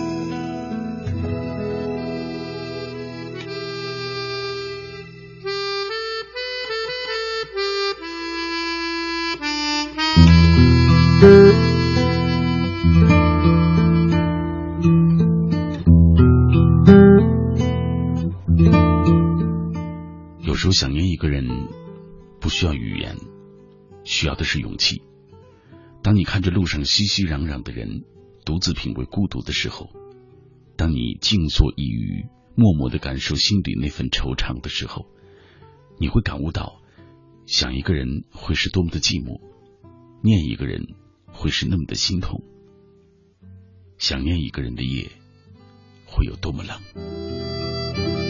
[20.71, 21.47] 想念一个人
[22.39, 23.17] 不需要语言
[24.03, 25.01] 需要的是勇气。
[26.03, 28.03] 当你看着路上熙熙攘攘的人
[28.43, 29.89] 独自品味孤独的时候
[30.75, 35.05] 当你静坐一隅默默的感受心底那份惆怅的时候
[35.99, 36.81] 你会感悟到
[37.45, 39.39] 想一个人会是多么的寂寞
[40.23, 40.87] 念一个人
[41.27, 42.43] 会是那么的心痛。
[43.97, 45.11] 想念一个人的夜
[46.07, 48.20] 会有多么冷。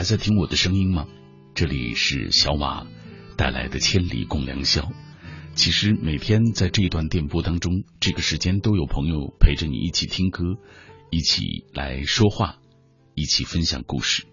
[0.00, 1.06] 还在听我的声音吗？
[1.54, 2.86] 这里是小马
[3.36, 4.90] 带来的千里共良宵。
[5.54, 10.56] 其实每天在这一段电波当中这个时间都有朋友陪着你一起听歌
[11.10, 12.56] 一起来说话
[13.14, 14.24] 一起分享故事。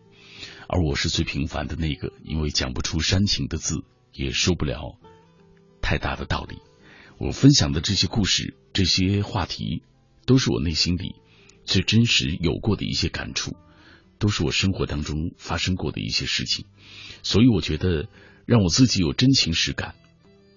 [0.69, 4.97] 而我是最平凡的那个因为讲不出煽情的字也说不了
[5.81, 6.59] 太大的道理。
[7.17, 9.83] 我分享的这些故事这些话题
[10.25, 11.15] 都是我内心里
[11.65, 13.53] 最真实有过的一些感触。
[14.19, 16.65] 都是我生活当中发生过的一些事情。
[17.23, 18.07] 所以我觉得，
[18.45, 19.95] 让我自己有真情实感，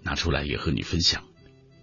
[0.03, 1.25] 拿出来也和你分享。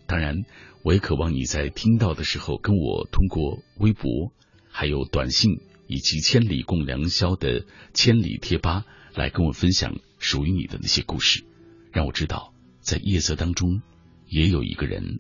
[0.06, 0.46] 当然，
[0.84, 4.32] 我也渴望你在听到的时候，跟我通过微博、
[4.70, 11.44] 还有短信以及“千里共良宵”的千里贴吧来跟我分享属于你的那些故事，
[11.92, 13.82] 让我知道在夜色当中
[14.28, 15.20] 也有一个人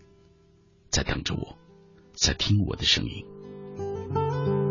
[0.89, 1.57] 在等着我，
[2.13, 4.66] 在听我的声音。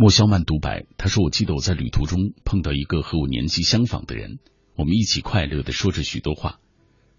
[0.00, 4.38] 莫肖曼独白，他说：“我记得我在旅途中碰到一个和我年纪相仿的人。”
[4.74, 6.58] 我们一起快乐的说着许多话，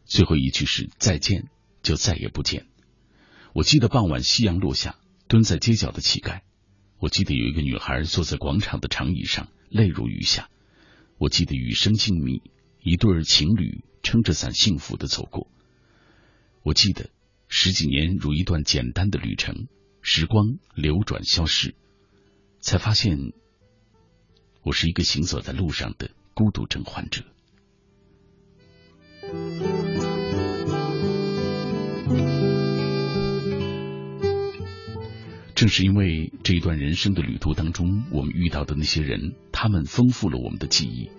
[0.04, 1.44] 最后一句是再见，
[1.84, 2.66] 就再也不见。
[3.54, 4.96] 我记得傍晚夕阳落下，
[5.28, 6.40] 蹲在街角的乞丐。
[6.98, 10.50] 我记得有一个女孩坐在广场的长椅上，泪如雨下。
[11.20, 12.42] 我记得雨声静谧，
[12.82, 15.52] 一对情侣撑着伞幸福的走过。
[16.64, 17.12] 我记得
[17.48, 19.68] 十几年如一段简单的旅程，
[20.02, 21.76] 时光流转消逝，
[22.62, 23.34] 才发现
[24.64, 27.24] 我是一个行走在路上的孤独症患者。
[35.56, 41.10] 正是因为这一段人生的旅途当中，我们遇到的那些人，他们丰富了我们的记忆，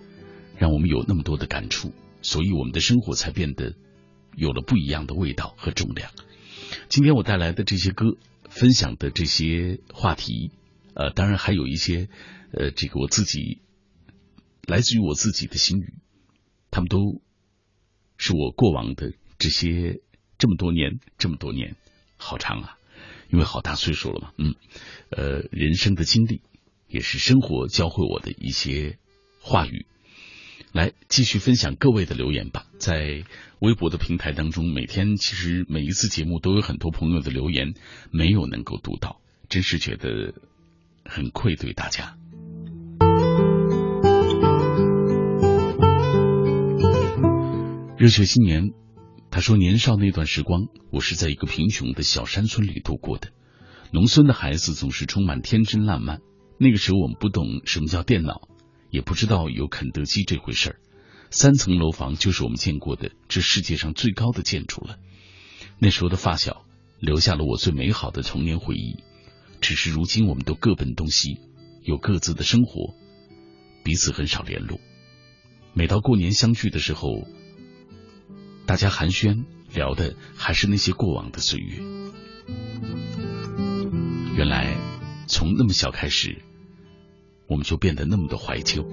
[0.57, 3.75] 让我们有那么多的感触，所以我们的生活才变得
[4.37, 6.11] 有了不一样的味道和重量。
[6.89, 8.17] 今天我带来的这些歌，
[8.49, 10.51] 分享的这些话题，
[10.95, 12.09] 呃，当然还有一些，
[12.53, 13.61] 呃，这个我自己
[14.67, 15.95] 来自于我自己的心语，
[16.71, 17.21] 他们都。
[18.19, 20.01] 是我过往的这些
[20.39, 21.75] 这么多年，这么多年，
[22.17, 22.79] 好长啊！
[23.31, 24.55] 因为好大岁数了嘛，嗯，
[25.11, 26.41] 呃，人生的经历
[26.87, 28.97] 也是生活教会我的一些
[29.41, 29.87] 话语。
[30.71, 33.25] 来继续分享各位的留言吧，在
[33.59, 37.75] 微博的平台当中，每天其实每一次节目都有很多朋友的留言
[38.13, 40.33] 没有能够读到，真是觉得
[41.05, 42.17] 很愧对大家。
[47.97, 48.71] 热血青年，
[49.31, 53.29] 他说年少那段时光，我是在一个贫穷的小山村里度过的。
[53.93, 56.21] 农村的孩子总是充满天真烂漫。
[56.59, 58.49] 那个时候我们不懂什么叫电脑，
[58.91, 60.77] 也不知道有肯德基这回事儿。
[61.31, 64.97] 三层楼房就是我们见过的这世界上最高的建筑了。
[65.79, 66.65] 那时候的发小
[66.99, 69.03] 留下了我最美好的童年回忆。
[69.63, 71.41] 只是如今我们都各奔东西，
[71.83, 72.95] 有各自的生活，
[73.83, 74.79] 彼此很少联络。
[75.73, 77.27] 每到过年相聚的时候。
[78.65, 79.45] 大家寒暄
[79.75, 81.83] 聊的还是那些过往的岁月。
[84.37, 84.77] 原来
[85.27, 86.41] 从那么小开始，
[87.49, 88.87] 我们就变得那么的怀旧。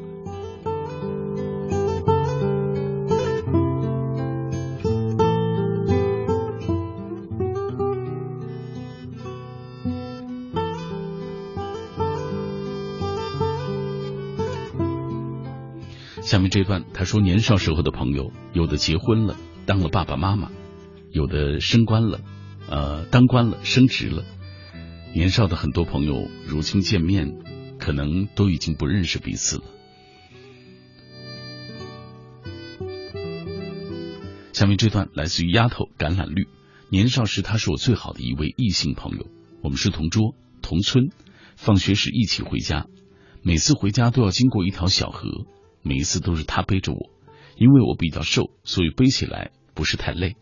[16.60, 19.38] 这段，他说年少时候的朋友，有的结婚了。
[19.66, 20.52] 当了爸爸妈妈，
[21.10, 22.20] 有的升官了，
[22.68, 24.26] 呃，当官了，升职了。
[25.16, 27.34] 年少的很多朋友，如今见面，
[27.80, 29.64] 可能都已经不认识彼此了。
[34.52, 36.50] 下面这段来自于丫头橄榄绿。
[36.90, 39.28] 年少时，他是我最好的一位异性朋友，
[39.64, 41.10] 我们是同桌同村，
[41.56, 42.88] 放学时一起回家，
[43.44, 45.46] 每次回家都要经过一条小河，
[45.82, 47.10] 每一次都是他背着我，
[47.56, 49.52] 因为我比较瘦，所以背起来。
[49.76, 50.36] 不是太累，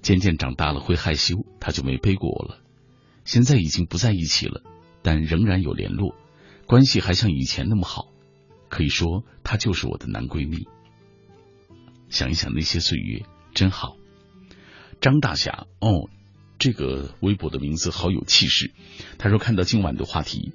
[0.00, 2.58] 渐渐长大了会害羞，他就没背过我了。
[3.26, 4.62] 现在已经不在一起了，
[5.02, 6.14] 但仍然有联络，
[6.66, 8.08] 关系还像以前那么好。
[8.70, 10.66] 可以说，她就是我的男闺蜜。
[12.08, 13.98] 想一想那些岁月，真好。
[15.02, 16.08] 张大侠，哦，
[16.58, 18.72] 这个微博的名字好有气势。
[19.18, 20.52] 他说看到今晚的话题，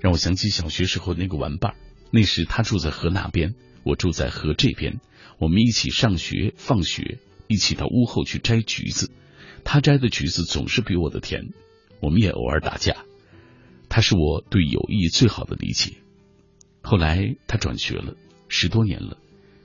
[0.00, 1.76] 让我想起小学时候那个玩伴。
[2.10, 5.00] 那时他住在河那边，我住在河这边，
[5.38, 7.18] 我们一起上学放学。
[7.52, 9.10] 一起到屋后去摘橘子，
[9.64, 11.48] 他摘的橘子总是比我的甜。
[11.98, 13.04] 我们也偶尔打架，
[13.88, 15.96] 他是我对友谊最好的理解。
[16.80, 18.14] 后来他转学了，
[18.46, 19.18] 十多年了，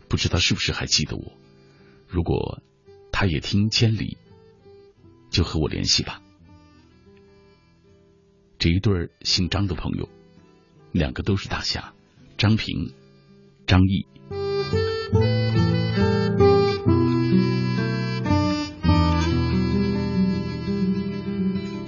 [0.08, 1.34] 不知道是不是还记得我。
[2.08, 2.60] 如果
[3.12, 4.18] 他也听千里，
[5.30, 6.24] 就和我联系吧。
[8.58, 10.10] 这一对姓张的朋友，
[10.92, 11.94] 两个都是大侠，
[12.46, 12.94] 张平、
[13.66, 14.06] 张毅。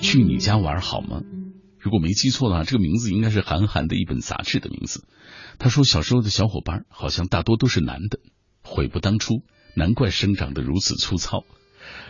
[0.01, 1.21] 去你家玩好吗？
[1.77, 5.05] 如果没记错的话，这个名字应该是韩寒的一本杂志的名字。
[5.59, 8.17] 他说小时候的小伙伴好像大多都是男的，
[8.63, 9.43] 悔不当初，
[9.75, 11.45] 难怪生长得如此粗糙。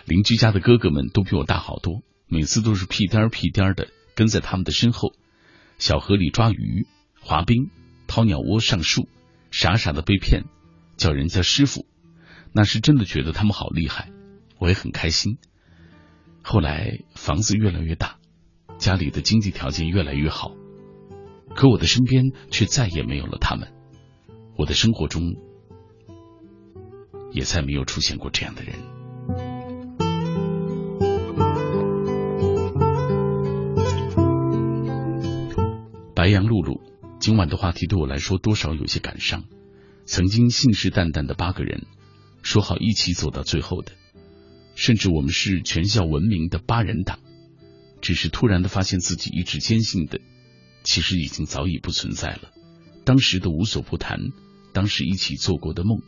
[0.05, 5.11] 邻居家的哥哥们都比我大好多，每次都是屁颠儿屁颠儿的跟在他们的身后，
[5.79, 6.87] 小河里抓鱼、
[7.19, 7.69] 滑冰、
[8.07, 9.07] 掏鸟窝、上树，
[9.51, 10.45] 傻傻的被骗，
[10.95, 11.85] 叫人家师傅。
[12.53, 14.09] 那是真的觉得他们好厉害，
[14.57, 15.37] 我也很开心。
[16.41, 18.17] 后来房子越来越大，
[18.77, 20.55] 家里的经济条件越来越好，
[21.55, 23.67] 可我的身边却再也没有了他们，
[24.57, 25.35] 我的生活中
[27.31, 28.73] 也再没有出现过这样的人。
[36.15, 36.81] 白杨露露，
[37.19, 39.45] 今晚的话题对我来说多少有些感伤。
[40.05, 41.85] 曾经信誓旦旦的八个人。
[42.43, 43.91] 说好一起走到最后的，
[44.73, 47.19] 甚至我们是全校闻名的八人党，
[47.99, 50.21] 只是突然的发现自己一直坚信的，
[50.81, 52.53] 其实已经早已不存在了。
[53.03, 54.31] 当时的无所不谈，
[54.71, 55.99] 当时一起做过的梦，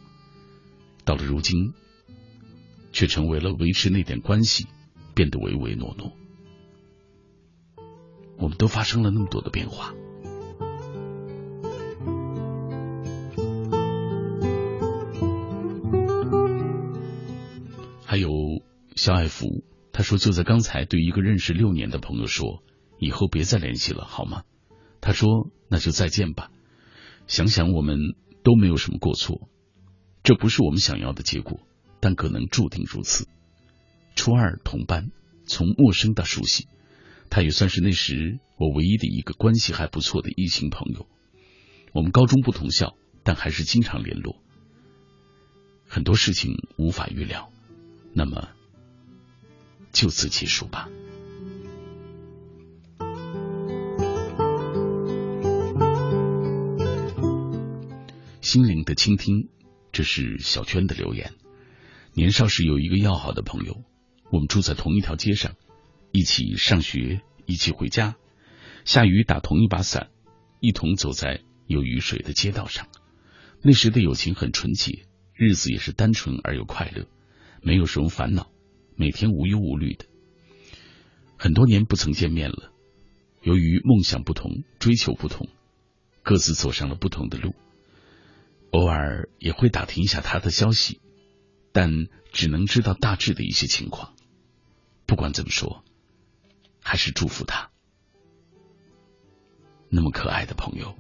[1.04, 1.74] 到了如今，
[2.94, 4.66] 却成为了维持那点关系
[5.14, 6.14] 变得唯唯诺诺。
[8.38, 9.94] 我们都发生了那么多的变化。
[19.00, 22.62] 肖爱福，他说就在刚才对一个认识六年的朋友说，
[23.00, 24.44] 以后别再联系了，好吗？
[25.00, 26.52] 他说那就再见吧。
[27.26, 27.98] 想想我们
[28.44, 29.48] 都没有什么过错，
[30.22, 31.62] 这不是我们想要的结果，
[32.02, 33.26] 但可能注定如此。
[34.18, 35.12] 初二同班，
[35.46, 36.68] 从陌生到熟悉，
[37.30, 41.08] 他也算是那时我唯一的一个关系还不错的异性朋友。
[41.94, 44.36] 我们高中不同校，但还是经常联络。
[45.88, 47.50] 很多事情无法预料。
[48.14, 48.50] 那么，
[49.92, 50.90] 就此结束吧。
[58.42, 59.50] 心灵的倾听，
[59.92, 61.34] 这是小娟的留言。
[62.14, 63.84] 年少时有一个要好的朋友，
[64.32, 65.56] 我们住在同一条街上，
[66.12, 68.16] 一起上学，一起回家，
[68.86, 70.10] 下雨打同一把伞，
[70.60, 72.88] 一同走在有雨水的街道上。
[73.62, 77.06] 那时的友情很纯洁，日子也是单纯而又快乐。
[77.62, 78.49] 没有什么烦恼，
[79.00, 80.06] 每天无忧无虑的。
[81.38, 82.74] 很多年不曾见面了，
[83.42, 85.48] 由于梦想不同，追求不同，
[86.22, 87.56] 各自走上了不同的路。
[88.72, 91.00] 偶尔也会打听一下他的消息，
[91.72, 94.16] 但只能知道大致的一些情况。
[95.06, 95.86] 不管怎么说，
[96.84, 97.72] 还是祝福他，
[99.90, 100.94] 那么可爱的朋友。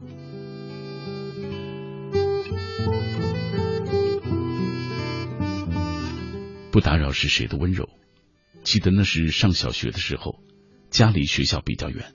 [6.71, 7.89] 不打扰是谁的温柔？
[8.69, 10.43] 记得那是上小学的时候，
[10.91, 12.13] 家离学校比较远，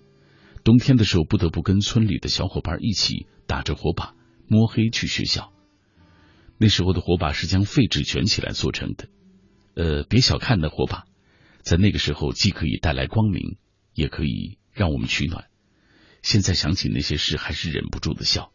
[0.63, 4.15] 冬天的时候不得不跟村里的小伙伴一起打着火把
[4.47, 5.53] 摸黑去学校。
[6.57, 9.09] 那时候的火把是将废纸卷起来做成的，
[9.75, 11.07] 呃，别小看那火把，
[11.63, 13.57] 在那个时候既可以带来光明，
[13.93, 15.47] 也可以让我们取暖。
[16.23, 18.53] 现在想起那些事，还是忍不住的笑。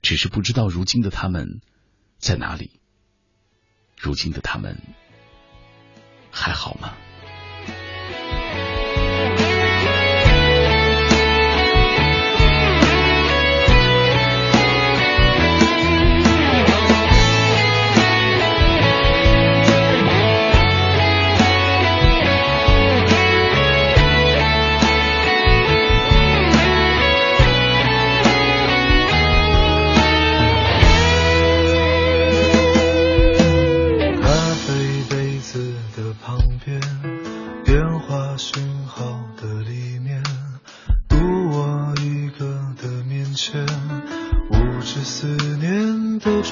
[0.00, 1.60] 只是不知道如今的他们
[2.16, 2.80] 在哪里。
[3.98, 4.80] 如今的他们。
[6.32, 6.94] 还好吗？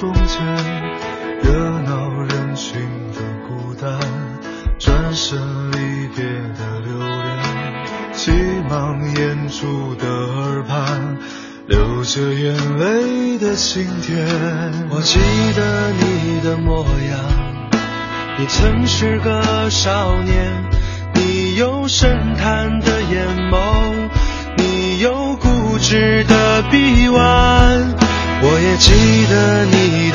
[0.01, 0.43] 从前
[1.43, 2.81] 热闹人群
[3.13, 4.01] 的孤单，
[4.79, 5.39] 转身
[5.73, 7.29] 离别的留恋，
[8.15, 8.31] 急
[8.67, 11.19] 忙掩住的耳畔，
[11.67, 14.27] 流着眼泪的晴天，
[14.89, 15.19] 我记
[15.55, 17.21] 得你的模样。
[18.39, 20.65] 你曾是个少年，
[21.13, 24.09] 你有深潭的眼眸，
[24.57, 27.95] 你有固执的臂弯，
[28.43, 29.80] 我也记得你。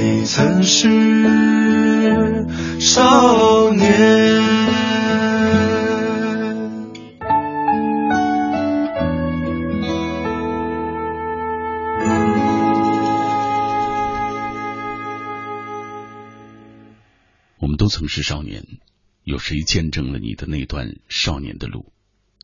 [0.00, 0.86] 你曾是
[2.78, 3.88] 少年。
[17.58, 18.64] 我们都曾是少年，
[19.24, 21.92] 有谁见证了你的那段少年的路？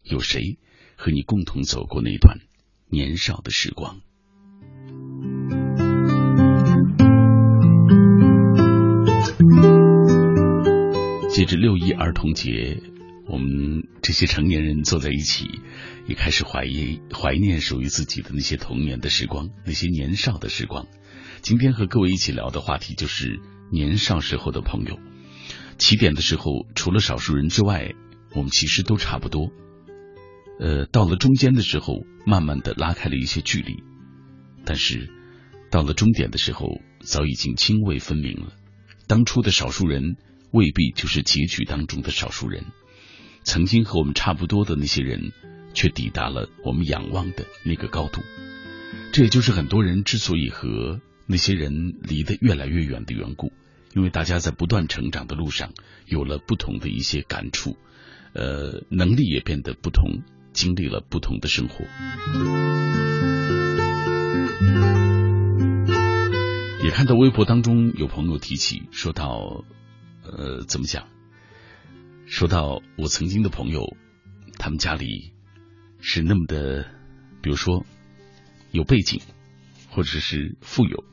[0.02, 0.58] 有谁
[0.96, 2.40] 和你共同走过那段
[2.88, 4.00] 年少的时光？
[11.34, 12.80] 借着六一儿童节，
[13.26, 15.48] 我们这些成年人坐在一起，
[16.06, 20.86] 也开始怀疑、怀念属于自己的那些童年的时光，那些年少的时光。
[21.42, 23.40] 今天和各位一起聊的话题就是
[23.72, 25.00] 年少时候的朋友。
[25.76, 27.94] 起点的时候，除了少数人之外，
[28.36, 29.50] 我们其实都差不多。
[30.60, 33.82] 呃，到了中间的时候，慢慢的拉开了一些距离，
[34.64, 35.10] 但是
[35.68, 38.52] 到了终点的时候，早已经泾渭分明了。
[39.08, 40.14] 当初的少数人
[40.54, 42.66] 未必就是结局当中的少数人，
[43.42, 45.32] 曾经和我们差不多的那些人，
[45.74, 48.22] 却抵达了我们仰望的那个高度。
[49.12, 53.52] 这也就是很多人之所以和那些人离得越来越远的缘故。
[53.96, 55.72] 因为大家在不断成长的路上，
[56.06, 57.76] 有了不同的一些感触，
[58.32, 60.22] 呃，能力也变得不同，
[60.52, 61.84] 经历了不同的生活。
[66.84, 69.64] 也看到微博当中有朋友提起，说到，
[70.24, 71.08] 呃，怎么讲？
[72.26, 73.96] 说到我曾经的朋友，
[74.58, 75.32] 他们家里
[76.00, 76.86] 是那么的，
[77.42, 77.84] 比如说
[78.70, 79.20] 有背景，
[79.90, 81.04] 或者是富有。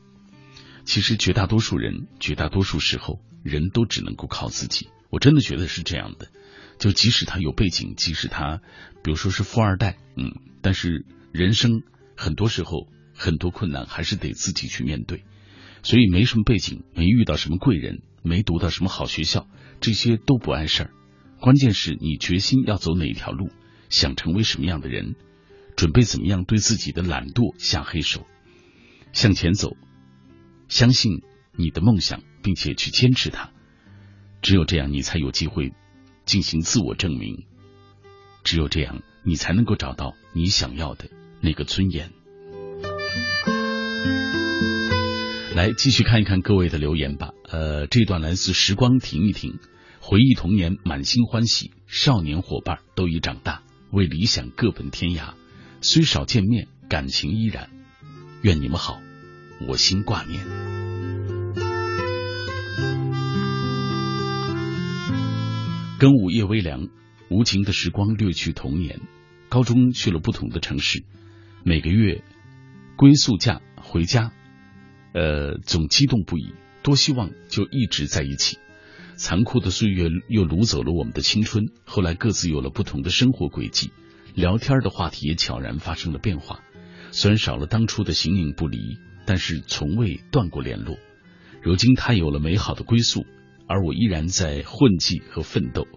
[0.85, 4.89] 其实绝大多数人，绝大多数时候，人都只能够靠自己。
[5.09, 6.29] 我真的觉得是这样的。
[6.79, 8.61] 就即使他有背景，即使他，
[9.03, 11.83] 比如说是富二代，嗯，但是人生
[12.17, 15.23] 很多时候很多困难还是得自己去面对。
[15.83, 19.47] 所以没什么背景，没遇到什么贵人，没读到什么好学校，
[19.79, 20.91] 这些都不碍事儿。
[21.39, 23.49] 关键是你决心要走哪条路，
[23.89, 25.15] 想成为什么样的人，
[25.75, 28.27] 准备怎么样对自己的懒惰下黑手，
[29.11, 29.75] 向前走。
[30.67, 31.21] 相信
[31.57, 33.51] 你的梦想，并且去坚持它，
[34.41, 35.73] 只有这样，你才有机会
[36.25, 37.45] 进行自我证明。
[38.43, 41.09] 只有这样，你才能够找到你想要的
[41.41, 42.11] 那个尊严。
[45.55, 47.31] 来，继续看一看各位的留言吧。
[47.51, 49.59] 呃，这段来自时光停一停，
[49.99, 51.71] 回忆童年，满心欢喜。
[51.85, 53.61] 少年伙伴都已长大，
[53.91, 55.33] 为理想各奔天涯。
[55.81, 57.69] 虽少见面，感情依然。
[58.41, 59.01] 愿你们好。
[59.67, 60.43] 我心挂念，
[65.99, 66.87] 跟午夜微凉，
[67.29, 69.01] 无情的时光掠去童年。
[69.49, 71.03] 高中去了不同的城市，
[71.65, 72.23] 每个月
[72.95, 74.31] 归宿假回家，
[75.13, 78.57] 呃，总激动不已，多希望就一直在一起。
[79.15, 83.91] 残酷的岁月又掳走了我们的青春，后来各自有了不同的生活轨迹，
[84.35, 86.59] 聊天的话题也悄然发生了变化。
[87.11, 88.97] 虽然少了当初的形影不离。
[89.23, 90.97] 但是从未断过联络。
[91.61, 93.23] 如今他有了美好的归宿，
[93.67, 95.87] 而我依然在混迹和奋斗。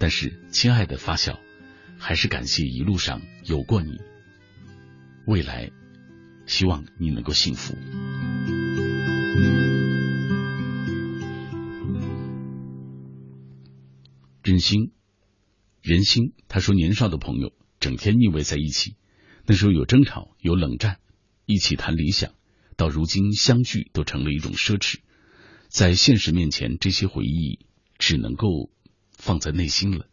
[0.00, 1.38] 但是，亲爱的发小，
[1.96, 4.00] 还是感谢一路上有过你。
[5.26, 5.70] 未来，
[6.44, 7.76] 希望你能够幸福。
[14.46, 14.92] 人心，
[15.82, 16.32] 人心。
[16.46, 18.94] 他说，年少的朋友整天腻味在一起，
[19.44, 21.00] 那时候有争吵，有冷战，
[21.46, 22.32] 一起谈理想。
[22.76, 24.98] 到如今，相聚都成了一种奢侈，
[25.66, 27.66] 在现实面前，这些回忆
[27.98, 28.70] 只能够
[29.10, 30.06] 放在内心了。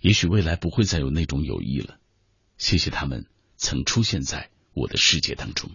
[0.00, 1.98] 也许未来不会再有那种友谊了。
[2.58, 5.72] 谢谢他们曾出现在我的世界当中。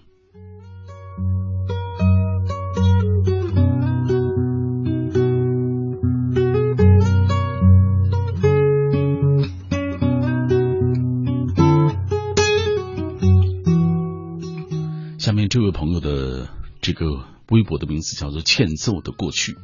[15.38, 16.50] 面这位朋友的
[16.82, 19.56] 这个微博的名字叫做“欠揍的过去”，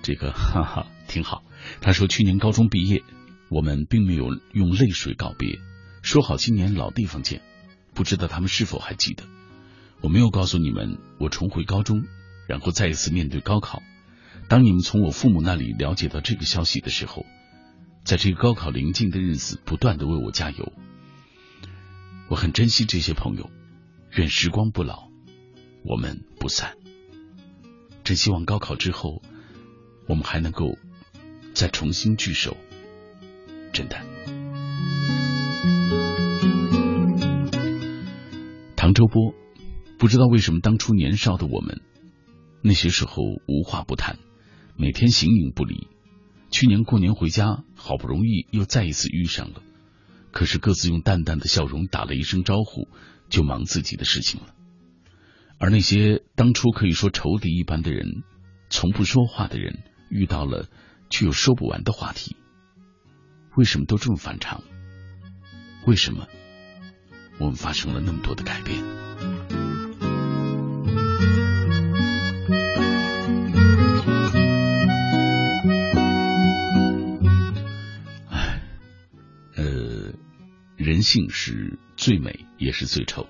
[0.00, 1.42] 这个哈哈挺好。
[1.82, 3.04] 他说，去年高中毕业，
[3.50, 5.58] 我们并没有用泪水告别，
[6.00, 7.42] 说好今年老地方见，
[7.92, 9.24] 不知道他们是否还记得？
[10.00, 12.04] 我没有告诉你们，我重回高中，
[12.48, 13.82] 然后再一次面对高考。
[14.48, 17.26] 当你们从我父母那里了解到这个消息的时候，
[18.02, 20.72] 在这个高考临近的日子，不断的为我加油。
[22.28, 23.50] 我很珍惜这些朋友，
[24.16, 25.10] 愿时光不老，
[25.84, 26.78] 我们不散。
[28.02, 29.20] 真希望高考之后，
[30.08, 30.78] 我们还能够
[31.52, 32.56] 再重新聚首。
[33.74, 33.96] 真的。
[38.74, 39.34] 唐周波，
[39.98, 41.82] 不知道为什么当初年少的我们，
[42.62, 44.18] 那些时候无话不谈，
[44.78, 45.88] 每天形影不离。
[46.50, 49.60] 去年过年回家，好不容易又再一次遇上了，
[50.30, 52.88] 可是各自用淡淡的笑容打了一声招呼，
[53.28, 54.54] 就忙自己的事情了。
[55.58, 58.22] 而那些当初可以说仇敌一般的人，
[58.68, 60.68] 从不说话的人，遇到了
[61.08, 62.36] 却又说不完的话题，
[63.56, 64.62] 为什么都这么反常？
[65.86, 66.26] 为什么
[67.38, 68.82] 我们发生了那么多的改变？
[80.96, 83.26] 人性是最美也是最丑。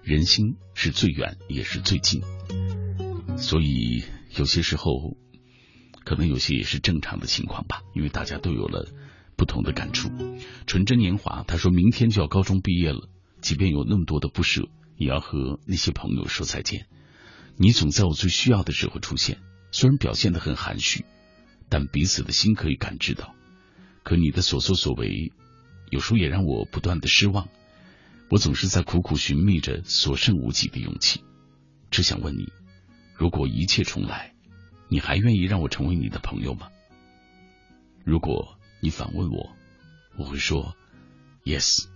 [0.00, 2.22] 人心是最远也是最近，
[3.36, 4.04] 所以
[4.36, 5.16] 有些时候，
[6.04, 8.88] 可能有些也是正常的情况吧，因为大家都有了
[9.34, 10.08] 不同的感触。
[10.68, 13.08] 纯真年华，他说明天就要高中毕业了，
[13.40, 16.86] 即便有那么多的不舍，也要和那些朋友说再见。
[17.56, 19.40] 你总在我最需要的时候出现，
[19.72, 21.04] 虽然表现的很含蓄，
[21.68, 23.34] 但彼此的心可以感知到。
[24.04, 25.32] 可你的所作所为，
[25.90, 27.48] 有时候也让我不断的失望。
[28.30, 31.24] 我总是在苦苦寻觅着所剩无几的勇气，
[31.90, 32.52] 只想问你：
[33.16, 34.32] 如果一切重来，
[34.88, 36.68] 你还愿意让我成为你的朋友吗？
[38.04, 39.50] 如果你反问我，
[40.16, 40.76] 我会说
[41.44, 41.86] ：Yes,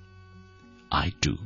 [0.88, 1.38] I do。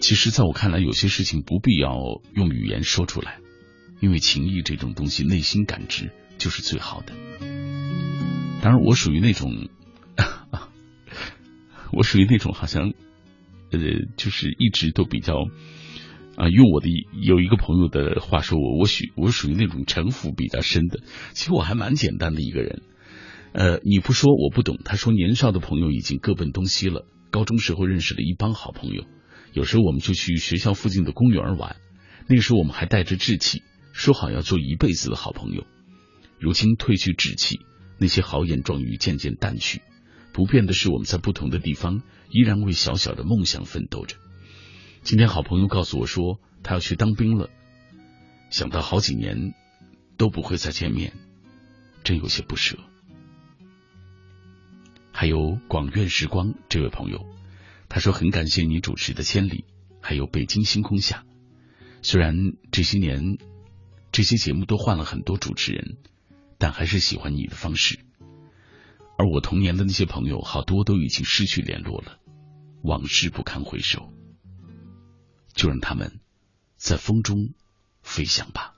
[0.00, 3.38] 其实，在我看来，有些事情不必要用语言说出来，
[4.00, 7.14] 因为情谊这种东西，内心感知就是最好的。
[8.62, 9.68] 当然，我属于那种。
[11.94, 12.94] 我属于那种好像，
[13.70, 13.78] 呃，
[14.16, 15.34] 就是一直都比较
[16.36, 16.88] 啊，用我的
[17.20, 21.00] 有一个朋友的话说，我我属我属于那种城府比较深的。
[21.32, 22.80] 其实我还蛮简单的一个人，
[23.52, 24.78] 呃，你不说我不懂。
[24.82, 29.04] 他说年少的朋友已经各奔东西了，高中时候认识了一帮好朋友，
[29.52, 31.76] 有时候我们就去学校附近的公园玩。
[32.26, 33.62] 那个时候我们还带着志气，
[33.92, 35.66] 说好要做一辈子的好朋友。
[36.38, 37.60] 如今褪去志气，
[38.02, 39.80] 那些豪言壮语渐渐淡去。
[40.32, 44.16] 不变的是，我们在不同的地方依然为小小的梦想奋斗着。
[45.04, 47.48] 今天好朋友告诉我说，他要去当兵了。
[48.50, 49.54] 想到好几年
[50.16, 51.12] 都不会再见面，
[52.02, 52.76] 真有些不舍。
[55.12, 57.24] 还有广院时光这位朋友，
[57.88, 59.64] 他说很感谢你主持的《千里》，
[60.00, 61.24] 还有《北京星空下》。
[62.02, 62.34] 虽然
[62.72, 63.38] 这些年
[64.10, 65.98] 这些节目都换了很多主持人，
[66.62, 67.98] 但还是喜欢你的方式。
[69.18, 72.20] 而我童年的那些朋友，好多都已经失去联络了，
[72.84, 74.12] 往事不堪回首，
[75.54, 76.20] 就让他们
[76.76, 77.52] 在风中
[78.00, 78.74] 飞翔吧。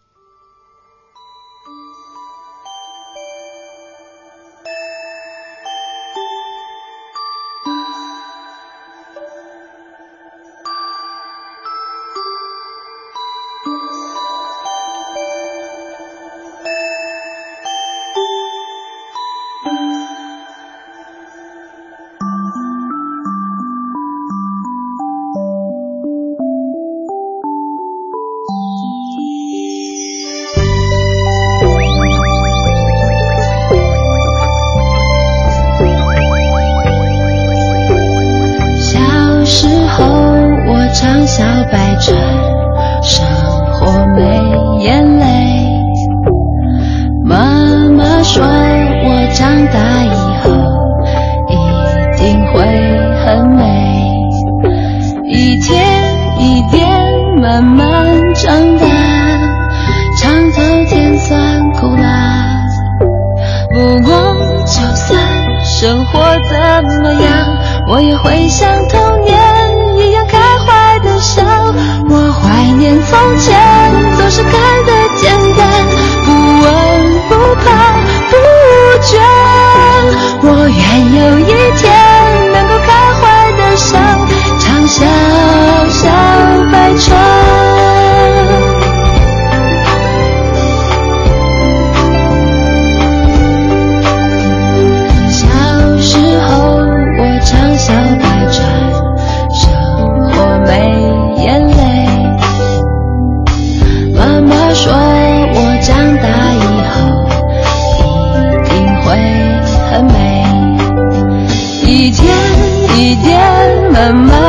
[114.12, 114.43] 慢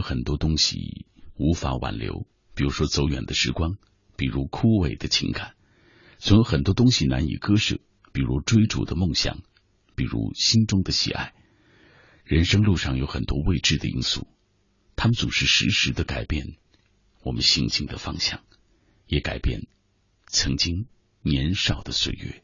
[0.00, 1.04] 有很多东西
[1.36, 3.76] 无法挽留，比如说走远的时光，
[4.16, 5.50] 比如枯萎的情感；
[6.16, 7.78] 总有很多东西难以割舍，
[8.10, 9.42] 比如追逐的梦想，
[9.94, 11.34] 比如心中的喜爱。
[12.24, 14.26] 人生路上有很多未知的因素，
[14.96, 16.56] 他们总是时时的改变
[17.22, 18.42] 我们行进的方向，
[19.06, 19.66] 也改变
[20.28, 20.86] 曾经
[21.20, 22.42] 年少的岁月。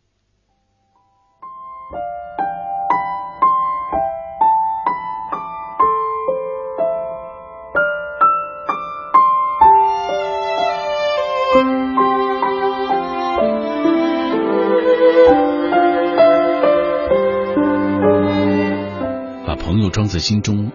[19.77, 20.73] 朋友装在心中，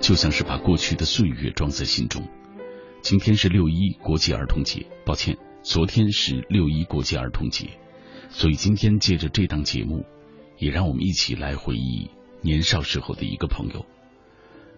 [0.00, 2.26] 就像是把过去的岁月装在心中。
[3.00, 7.78] 今天是六一国际儿童节，抱歉，昨天是六一国际儿童节，
[8.28, 10.04] 所以今天借着这档节目，
[10.58, 12.10] 也让我们一起来回忆
[12.42, 13.86] 年少时候的一个朋友。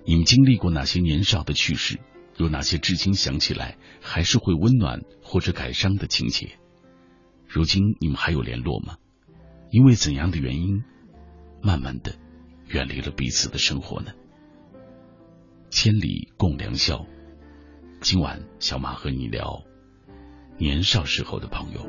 [0.05, 1.99] 你们经历过哪些年少的趣事？
[2.37, 6.59] 有哪些至今想起来还是会温暖或者感伤的情节？
[7.47, 8.97] 如今你们还有联络吗？
[9.71, 10.85] 因为怎样的原因，
[11.63, 12.15] 慢慢的。
[12.69, 14.13] 远离了彼此的生活呢？
[15.71, 17.07] 千里共良宵。
[18.01, 19.65] 今晚小马和你聊
[20.59, 21.81] 年少时候的朋友。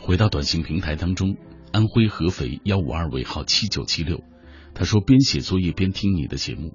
[0.00, 1.36] 回到短信平台当中，
[1.72, 4.22] 安徽合肥幺五二尾号七九七六，
[4.72, 6.74] 他说边写作业边听你的节目，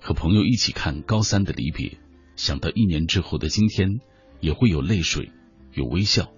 [0.00, 1.98] 和朋友一起看高三的离别，
[2.34, 4.00] 想到一年之后的今天，
[4.40, 5.30] 也会有泪水。
[5.74, 6.32] 有微笑，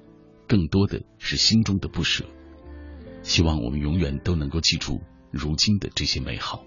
[0.48, 2.24] 更多的是心中的不舍。
[3.22, 6.64] 希望我们永远都能够记住如今的这些美好。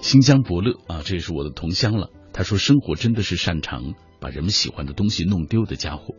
[0.00, 2.10] 新疆伯乐啊，这也是我的同乡了。
[2.32, 6.14] 他说：“生活真的是擅长把人们喜欢的东西弄丢的家伙。”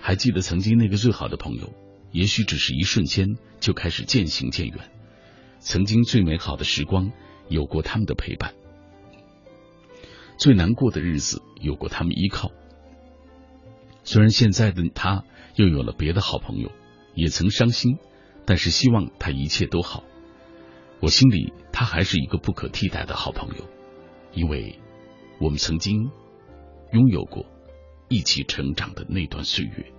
[0.00, 1.72] 还记得曾经那个最好的朋友，
[2.10, 4.90] 也许只是一瞬间就开始渐行渐远。
[5.60, 7.12] 曾经最美好的时光，
[7.48, 8.52] 有过他们的陪伴；
[10.38, 12.50] 最难过的日子，有过他们依靠。
[14.04, 15.24] 虽然现在的他
[15.54, 16.70] 又有了别的好朋友，
[17.14, 17.98] 也曾伤心，
[18.44, 20.04] 但是希望他一切都好。
[21.00, 23.68] 我心里他还是一个不可替代的好朋友，
[24.32, 24.78] 因为
[25.40, 26.10] 我们曾经
[26.92, 27.46] 拥有过
[28.08, 29.92] 一起成长的那段岁月。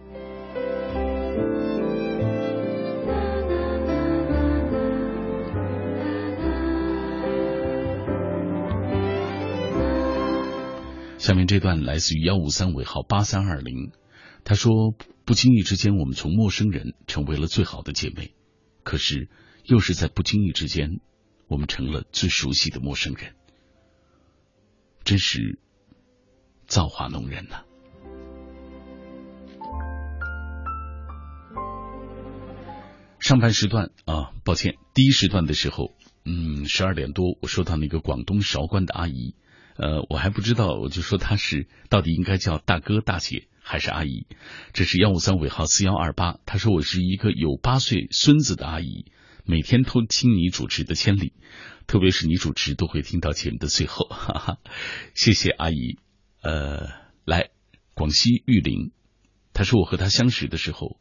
[11.24, 13.94] 下面这段来自于幺五三尾号八三二零，
[14.44, 14.94] 他说
[15.24, 18.34] ：“不经意之间，我们从陌生人成为了最好的姐妹，
[18.84, 19.30] 可是
[19.64, 21.00] 又是在不经意之间，
[21.48, 23.36] 我们成了最熟悉的陌生人，
[25.06, 25.62] 真是
[26.68, 27.64] 造化弄人呐。”
[33.18, 35.94] 上半时段啊，抱歉，第一时段的时候
[36.26, 39.38] 嗯，十二点多，我收到那个广东韶关的阿姨，
[39.76, 44.28] 呃，我还不知道，我就说她是到底应该叫大哥、大姐还是阿姨。
[44.74, 49.06] 这是幺五三尾号四幺二八，他说我是一个有八岁孙子的阿姨，
[49.46, 51.34] 每天都听你主持的千里，
[51.88, 54.58] 特别是你主持都会听到节目的最后， 哈哈，
[55.16, 55.98] 谢谢阿姨。
[56.42, 56.90] 呃，
[57.26, 57.50] 来，
[57.94, 58.92] 广西玉林，
[59.54, 61.00] 他说我和他相识的时候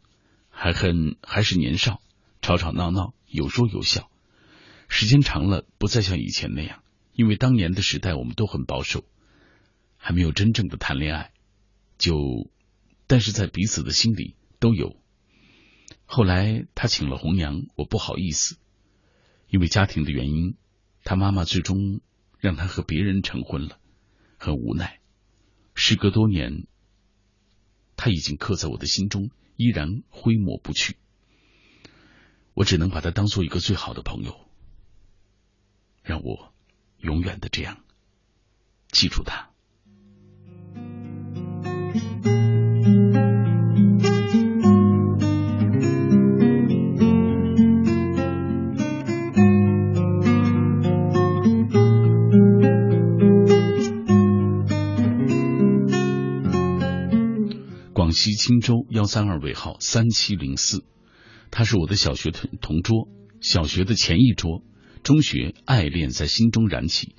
[0.49, 2.01] 还很还是年少，
[2.41, 4.09] 吵吵闹闹，有说有笑。
[4.89, 6.82] 时间长了，不再像以前那样，
[7.13, 9.05] 因为当年的时代我们都很保守，
[9.97, 11.33] 还没有真正的谈恋爱，
[11.99, 12.51] 就，
[13.07, 14.97] 但是在彼此的心里都有。
[16.05, 18.59] 后来他请了红娘，我不好意思，
[19.49, 20.57] 因为家庭的原因，
[21.05, 22.01] 他妈妈最终
[22.39, 23.79] 让他和别人成婚了，
[24.39, 25.01] 很无奈。
[25.75, 26.67] 时隔多年，
[27.97, 30.97] 他已经刻在我的心中，依然挥抹不去。
[32.55, 34.39] 我只能把他当做一个最好的朋友。
[36.03, 36.52] 让我
[37.03, 37.79] 永远的这样
[38.91, 39.51] 记住他。
[57.93, 60.85] 广西钦州幺三二尾号三七零四，
[61.51, 63.09] 他是我的小学同同桌，
[63.41, 64.63] 小学的前一桌。
[65.03, 67.17] 中学爱恋在心中燃起，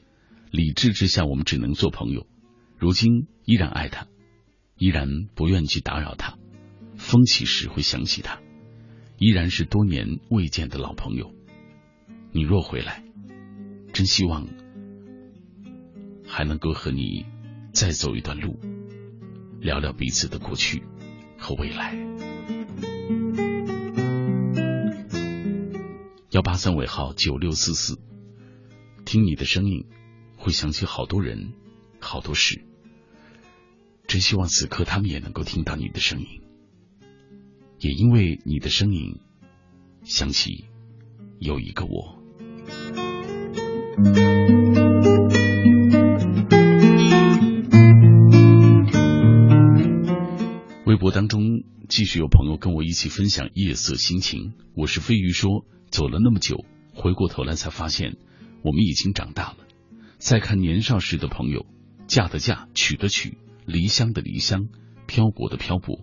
[0.52, 2.26] 理智之下我们只能做朋友。
[2.78, 4.08] 如今依然爱他，
[4.78, 6.38] 依然不愿去打扰他。
[6.96, 8.40] 风起时会想起他，
[9.18, 11.34] 依然是多年未见的老朋友。
[12.32, 13.04] 你若回来，
[13.92, 14.48] 真希望
[16.26, 17.26] 还能够和你
[17.74, 18.58] 再走一段路，
[19.60, 20.84] 聊聊彼此的过去
[21.38, 22.13] 和未来。
[26.34, 28.00] 幺八三尾号九六四四，
[29.06, 29.86] 听你的声音，
[30.36, 31.54] 会想起好多人，
[32.00, 32.66] 好多事。
[34.08, 36.42] 真希望此刻他们也能够听到你的声音，
[37.78, 39.20] 也因为你的声音，
[40.06, 40.66] 想起
[41.38, 42.18] 有一个我。
[50.88, 55.68] 微博当中继续有朋友跟我一起分享夜色心情，我是飞鱼说。
[55.94, 56.66] 走了那么久，
[56.96, 58.18] 回过头来才发现，
[58.64, 59.58] 我们已经长大了。
[60.18, 61.68] 再看年少时的朋友，
[62.08, 63.38] 嫁的嫁，娶的娶，
[63.68, 64.70] 离乡的离乡，
[65.06, 66.00] 漂泊的漂泊，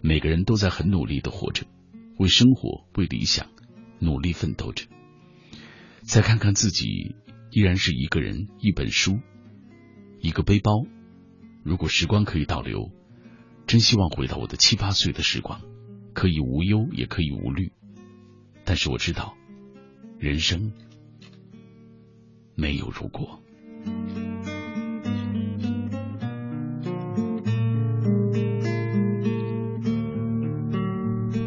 [0.00, 1.66] 每个人都在很努力的活着，
[2.18, 3.48] 为生活，为理想，
[3.98, 4.86] 努力奋斗着。
[6.00, 7.14] 再看看自己，
[7.50, 9.20] 依然是一个人，一本书，
[10.18, 10.72] 一个背包。
[11.62, 12.90] 如果时光可以倒流，
[13.66, 15.60] 真希望回到我的七八岁的时光，
[16.14, 17.72] 可以无忧，也可以无虑。
[18.66, 19.36] 但是我知道，
[20.18, 20.72] 人生
[22.56, 23.40] 没有如果。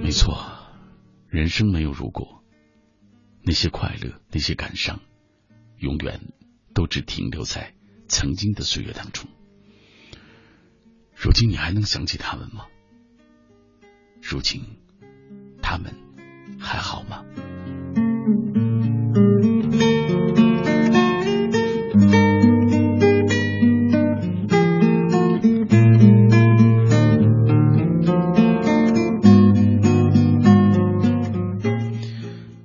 [0.02, 0.40] 没错，
[1.28, 2.42] 人生没有如果。
[3.44, 5.02] 那些快乐，那些感伤，
[5.78, 6.22] 永远
[6.74, 7.76] 都只停留在
[8.08, 9.30] 曾经的岁月当中。
[11.16, 12.66] 如今你还能想起他们吗？
[14.22, 14.64] 如今
[15.62, 16.09] 他们。
[16.60, 17.24] 还好吗？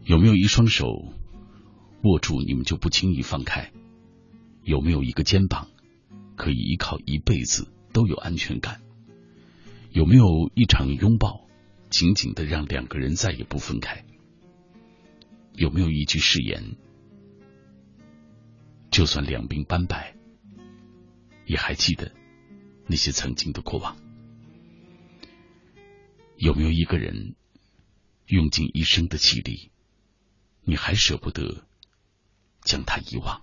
[0.05, 0.87] 有没有一双手
[2.03, 3.71] 握住你们就不轻易放开？
[4.62, 5.69] 有没有一个肩膀
[6.37, 8.81] 可以依靠一辈子都有安全感？
[9.91, 11.44] 有没有一场拥抱？
[11.95, 14.05] 紧紧的让两个人再也不分开。
[15.53, 16.77] 有没有一句誓言？
[18.91, 20.16] 就算两鬓斑白，
[21.47, 22.12] 也还记得
[22.89, 23.97] 那些曾经的过往。
[26.37, 27.37] 有没有一个人
[28.27, 29.71] 用尽一生的气力，
[30.65, 31.65] 你还舍不得
[32.62, 33.41] 将他遗忘？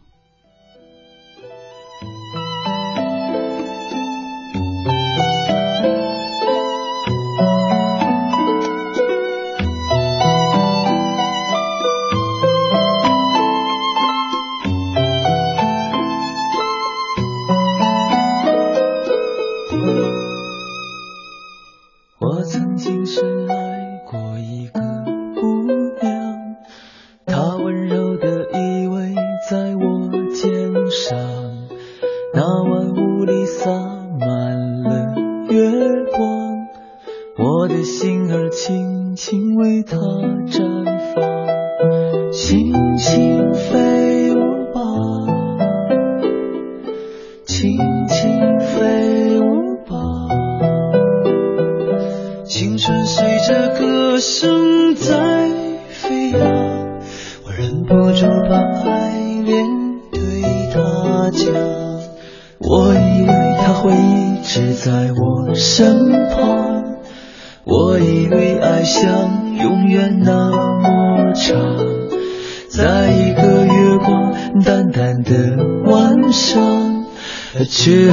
[77.71, 78.10] 去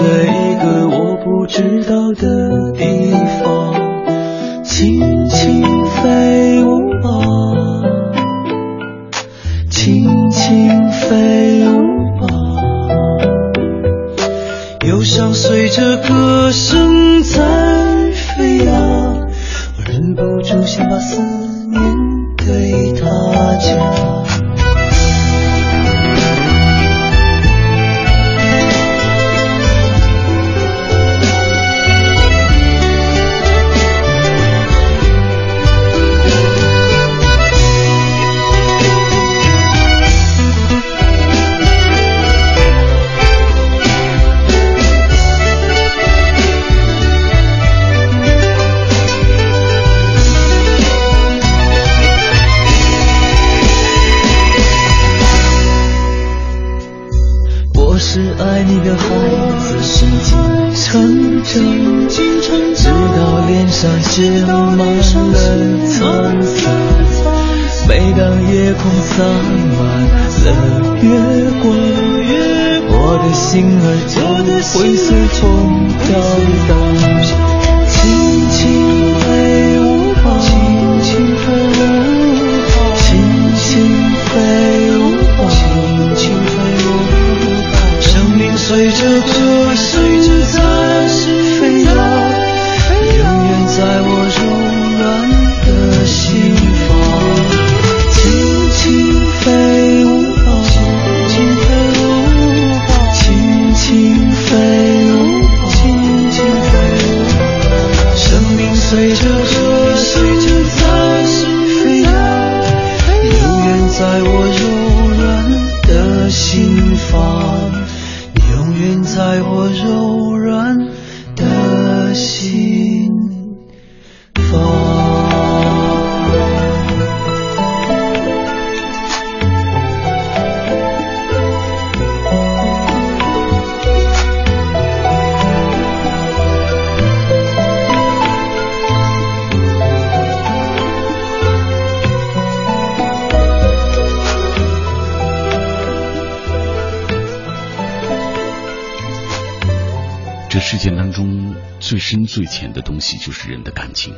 [152.38, 154.14] 最浅的东西就是人的感情，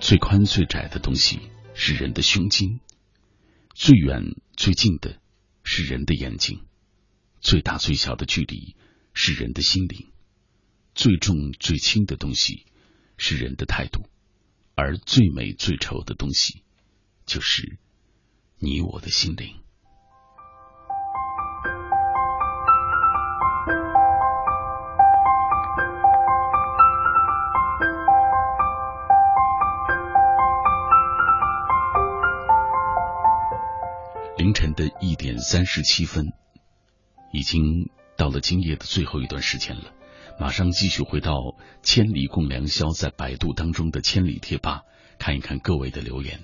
[0.00, 1.38] 最宽最窄的东西
[1.74, 2.80] 是人的胸襟，
[3.74, 5.20] 最远最近的
[5.64, 6.64] 是人的眼睛，
[7.42, 8.74] 最大最小的距离
[9.12, 10.10] 是人的心灵，
[10.94, 12.64] 最重最轻的东西
[13.18, 14.08] 是人的态度，
[14.74, 16.62] 而最美最丑的东西
[17.26, 17.78] 就是
[18.56, 19.56] 你我的心灵。
[34.36, 36.26] 凌晨的一点三十七分，
[37.32, 37.88] 已经
[38.18, 39.94] 到了今夜的最后一段时间了。
[40.38, 41.32] 马上继续回到
[41.82, 44.82] 《千里共良宵》在百度当中的千里贴吧，
[45.18, 46.40] 看一看各位的留言。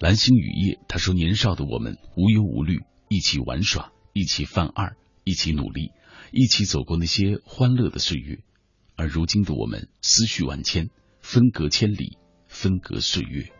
[0.00, 2.78] 蓝星雨夜他说：“年少的我们无忧无虑，
[3.10, 5.92] 一起玩耍，一起犯二，一起努力，
[6.32, 8.38] 一起走过那些欢乐的岁月。
[8.96, 10.88] 而如今的我们思绪万千，
[11.20, 13.52] 分隔千里，分隔岁月。”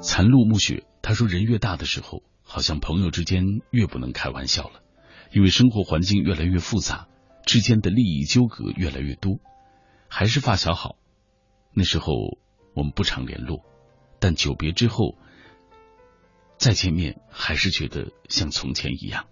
[0.00, 4.80] 残露暮雪，他说：“人越大的时候，好像朋友之间越不能开玩笑了，
[5.32, 7.08] 因为生活环境越来越复杂，
[7.44, 9.40] 之间的利益纠葛越来越多。
[10.08, 10.96] 还是发小好，
[11.74, 12.38] 那时候
[12.74, 13.64] 我们不常联络，
[14.20, 15.18] 但久别之后
[16.58, 19.26] 再见面，还是觉得像从前一样。”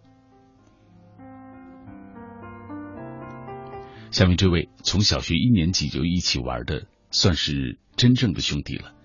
[4.11, 8.96] 下面这位从小学一年级就一起玩的，算是真正的兄弟了。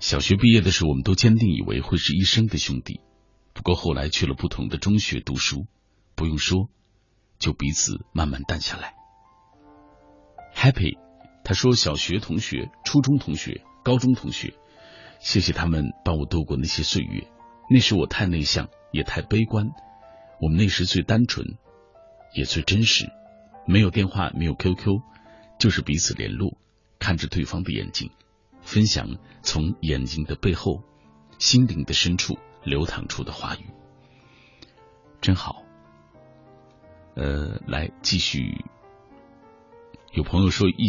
[0.00, 3.00] 小学毕业的时候，我们都坚定以为会是一生的兄弟。
[3.52, 5.66] 不过后来去了不同的中学读书，
[6.14, 6.70] 不用说，
[7.38, 8.94] 就彼此慢慢淡下来。
[10.54, 10.98] Happy，
[11.44, 14.54] 他说小学同学、初中同学、高中同学，
[15.20, 17.28] 谢谢他们帮我度过那些岁月。
[17.68, 19.68] 那时我太内向，也太悲观。
[20.40, 21.58] 我们那时最单纯，
[22.34, 23.10] 也最真实，
[23.66, 25.02] 没有电话，没有 QQ，
[25.58, 26.56] 就是彼此联络，
[26.98, 28.10] 看着对方的眼睛。
[28.70, 30.84] 分享从眼睛的背后
[31.40, 33.64] 心灵的深处流淌出的话语，
[35.20, 35.64] 真好。
[37.16, 38.64] 呃，来继续。
[40.12, 40.88] 有朋友说一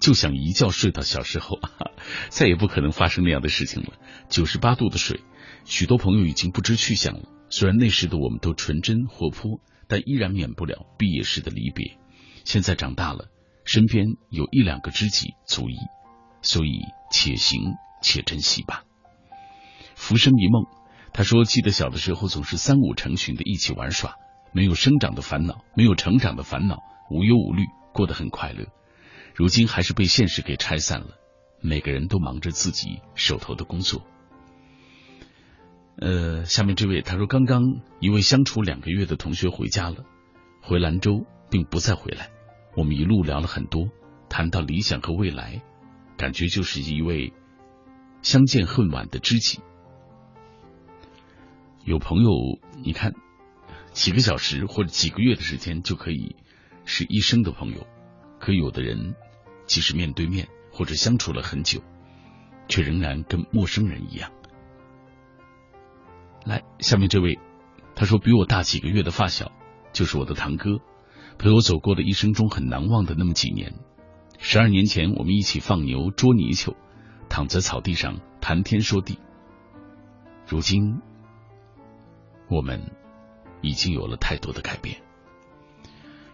[0.00, 1.60] 就想一觉睡到小时候，
[2.30, 3.92] 再也不可能发生那样的事情了。
[4.28, 5.20] 九十八度的水，
[5.64, 7.28] 许多朋友已经不知去向了。
[7.48, 11.96] 虽然那时的我们都纯真活泼，但依然免不了毕业时的离别。
[12.44, 13.28] 现在长大了，
[13.64, 15.76] 身边有一两个知己足矣，
[16.42, 16.80] 所以
[17.10, 18.84] 且行且珍惜吧。
[19.94, 20.64] 浮生一梦，
[21.12, 24.14] 他说记得小的时候总是三五成群的一起玩耍，
[24.52, 26.78] 没有生长的烦恼，没有成长的烦恼，
[27.10, 27.64] 无忧无虑。
[27.92, 28.66] 过得很快乐，
[29.34, 31.08] 如今还是被现实给拆散了。
[31.60, 34.06] 每个人都忙着自己手头的工作。
[36.00, 37.62] 呃，下面这位他说，刚刚
[37.98, 40.04] 一位相处两个月的同学回家了，
[40.62, 42.30] 回兰州并不再回来。
[42.76, 43.88] 我们一路聊了很多，
[44.28, 45.60] 谈到理想和未来，
[46.20, 47.32] 感觉就是一位
[48.20, 49.60] 相见恨晚的知己。
[51.86, 52.30] 有朋友，
[52.84, 53.14] 你看
[53.92, 56.36] 几个小时或者几个月的时间就可以。
[56.86, 57.86] 是一生的朋友，
[58.40, 59.14] 可有的人
[59.66, 61.82] 即使面对面或者相处了很久，
[62.68, 64.32] 却仍然跟陌生人一样。
[66.44, 67.38] 来，下面这位，
[67.94, 69.52] 他说比我大几个月的发小，
[69.92, 70.80] 就是我的堂哥，
[71.38, 73.74] 陪我走过了一生中很难忘的那么几年。
[74.42, 76.74] 十二年前，我们一起放牛、捉泥鳅，
[77.28, 79.18] 躺在草地上谈天说地。
[80.48, 81.00] 如今，
[82.48, 82.90] 我们
[83.60, 85.02] 已经有了太多的改变。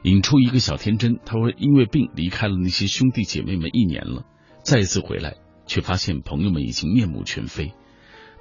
[0.03, 4.25] 引出一个小天真，他说：“因为病离开了那些兄弟姐妹们一年了，
[4.63, 5.35] 再一次回来，
[5.67, 7.73] 却发现朋友们已经面目全非。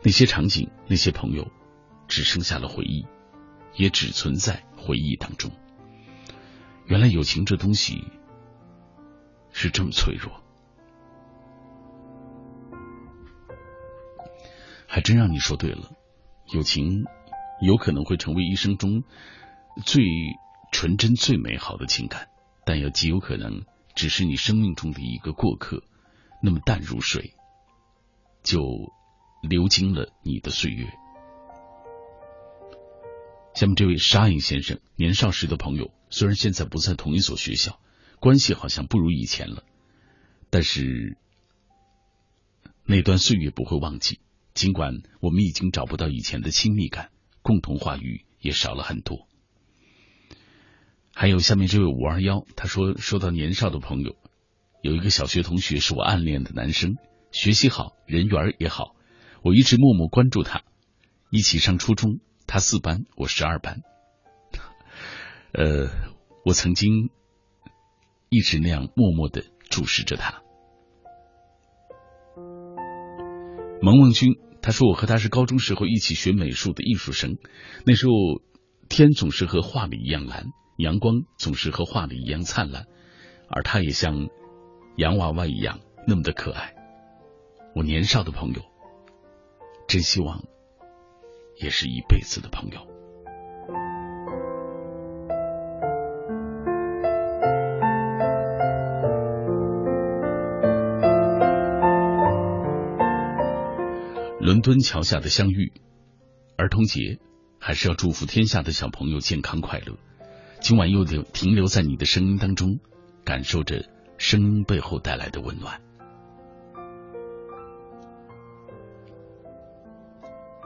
[0.03, 1.47] 那些场景，那些朋友，
[2.07, 3.07] 只剩下了回忆，
[3.75, 5.51] 也只存在回忆当中。
[6.85, 8.03] 原来友情这东西
[9.57, 10.43] 是这么脆弱，
[14.85, 15.93] 还真让你说对了。
[16.51, 17.05] 友情
[17.61, 19.03] 有可能会成为一生中
[19.85, 20.03] 最……”
[20.71, 22.27] 纯真最美好的情感，
[22.65, 23.63] 但也极有可能
[23.95, 25.83] 只是你生命中的一个过客，
[26.41, 27.33] 那么淡如水，
[28.43, 28.59] 就
[29.41, 30.91] 流经了你的岁月。
[33.53, 37.79] 下面这位沙影先生，年少时的朋友，虽然现在不在同一所学校，
[38.25, 39.63] 关系好像不如以前了，
[40.49, 41.15] 但是
[42.83, 44.19] 那段岁月不会忘记。
[44.55, 47.11] 尽管我们已经找不到以前的亲密感，
[47.43, 49.27] 共同话语也少了很多。
[51.13, 54.15] 还有下面这位五二幺，他说说到年少的朋友，
[54.81, 56.95] 有一个小学同学是我暗恋的男生，
[57.31, 58.95] 学习好，人缘也好，
[59.43, 60.63] 我一直默默关注他，
[61.29, 63.83] 一起上初中，他四班，我十二班，
[65.53, 65.91] 呃，
[66.43, 67.11] 我曾经
[68.35, 70.41] 一直那样默默的注视着他。
[73.81, 77.37] 萌萌君，他说我和他是高中时候一起学美术的艺术生，
[77.85, 78.11] 那时候
[78.89, 80.47] 天总是和画里一样蓝。
[80.77, 82.87] 阳光总是和画里一样灿烂，
[83.47, 84.27] 而他也像
[84.97, 86.75] 洋娃娃一样那么的可爱。
[87.73, 88.61] 我年少的朋友，
[89.87, 90.43] 真希望
[91.61, 92.94] 也是一辈子的朋友。
[104.55, 105.73] 伦敦桥下的相遇，
[106.55, 107.19] 儿童节
[107.59, 109.97] 还是要祝福天下的小朋友健康快乐。
[110.61, 112.79] 今晚又留停留在你的声音当中，
[113.25, 113.83] 感受着
[114.17, 115.81] 声音背后带来的温暖。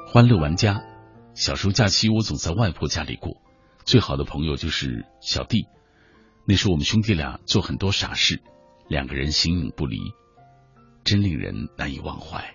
[0.05, 0.83] 欢乐玩家，
[1.33, 3.41] 小时候假期我总在外婆家里过，
[3.85, 5.65] 最好的朋友就是小弟。
[6.45, 8.39] 那时我们兄弟俩做很多傻事，
[8.87, 9.97] 两个人形影不离，
[11.03, 12.53] 真令人难以忘怀。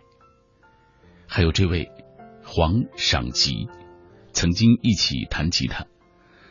[1.27, 1.91] 还有这位
[2.43, 3.67] 黄赏吉，
[4.33, 5.87] 曾经一起弹吉他。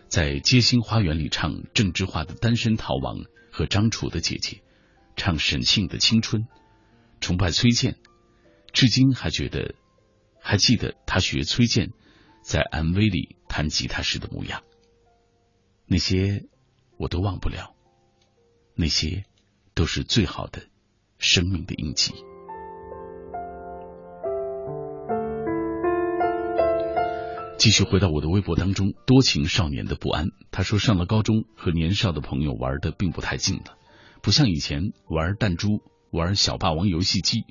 [0.07, 3.17] 在街心花园里唱郑智化的《单身逃亡》
[3.51, 4.61] 和张楚的姐姐
[5.15, 6.43] 唱沈庆的《青春》，
[7.19, 7.97] 崇拜崔健，
[8.73, 9.73] 至今还觉得
[10.39, 11.89] 还记得他学崔健
[12.43, 14.61] 在 MV 里弹吉他时的模样，
[15.87, 16.45] 那些
[16.97, 17.73] 我都忘不了，
[18.75, 19.23] 那些
[19.73, 20.67] 都是最好的
[21.17, 22.13] 生命的印记。
[27.63, 30.31] 继续回到我的微博当中，多情少年的不安。
[30.51, 33.77] 他说，上了高中，和年少的朋友玩的并不太近了，
[34.21, 35.81] 不像以前玩弹珠、
[36.11, 37.45] 玩小霸王游戏机。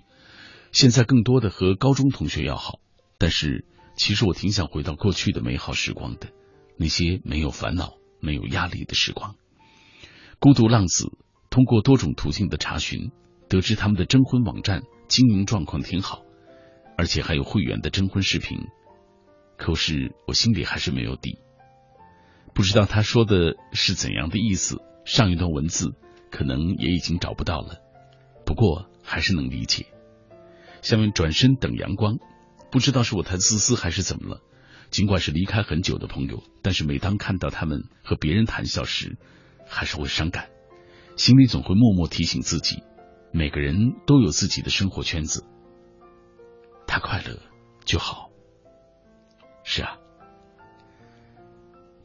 [0.71, 2.79] 现在更多的和高中同学要好，
[3.17, 3.65] 但是
[3.97, 6.29] 其实我挺想回到过去的美好时光的，
[6.77, 9.35] 那些没有烦恼、没有压力的时光。
[10.39, 11.11] 孤独浪子
[11.49, 13.13] 通过多种途径的查询，
[13.49, 16.21] 得知他们的征婚网站经营状况挺好，
[16.99, 18.59] 而且还有会员的征婚视频。
[19.57, 21.39] 可是我心里还是没有底，
[22.55, 24.81] 不知道他说的是怎样的意思。
[25.05, 25.95] 上一段文字
[26.31, 27.79] 可能也已经找不到了，
[28.47, 29.87] 不过还是能理解。
[30.81, 32.19] 下面转身等阳光，
[32.71, 34.41] 不知道是我太自私还是怎么了。
[34.91, 39.17] 尽管是离开很久的朋友，但是每当看到他们和别人谈笑时，
[39.67, 40.51] 还是会伤感，
[41.17, 42.83] 心里总会默默提醒自己：
[43.33, 45.45] 每个人都有自己的生活圈子，
[46.87, 47.39] 他快乐
[47.85, 48.32] 就好。
[49.75, 49.99] 是啊，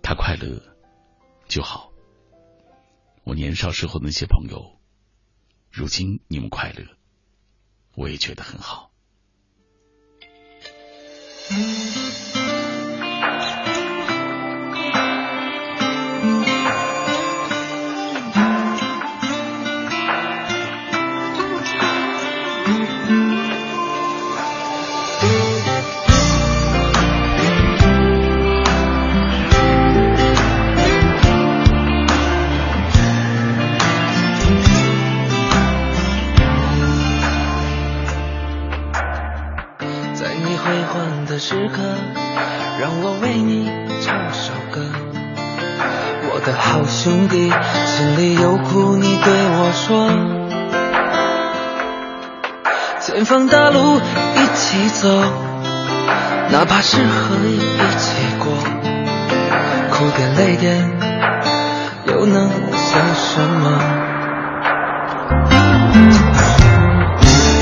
[0.02, 0.57] 他快乐
[1.49, 1.91] 就好。
[3.26, 4.80] 我年少时候那些朋友，
[5.69, 6.85] 如今你们快乐，
[7.94, 8.89] 我也觉得很好。
[41.39, 41.81] 时刻，
[42.80, 43.69] 让我为你
[44.01, 44.81] 唱首歌。
[46.31, 47.51] 我的好兄弟，
[47.85, 50.09] 心里有苦你对我说。
[52.99, 53.99] 前方大路
[54.35, 55.07] 一起走，
[56.49, 57.59] 哪怕是河一
[57.97, 58.51] 起过，
[59.91, 60.89] 苦点累点
[62.07, 63.80] 又能算什么？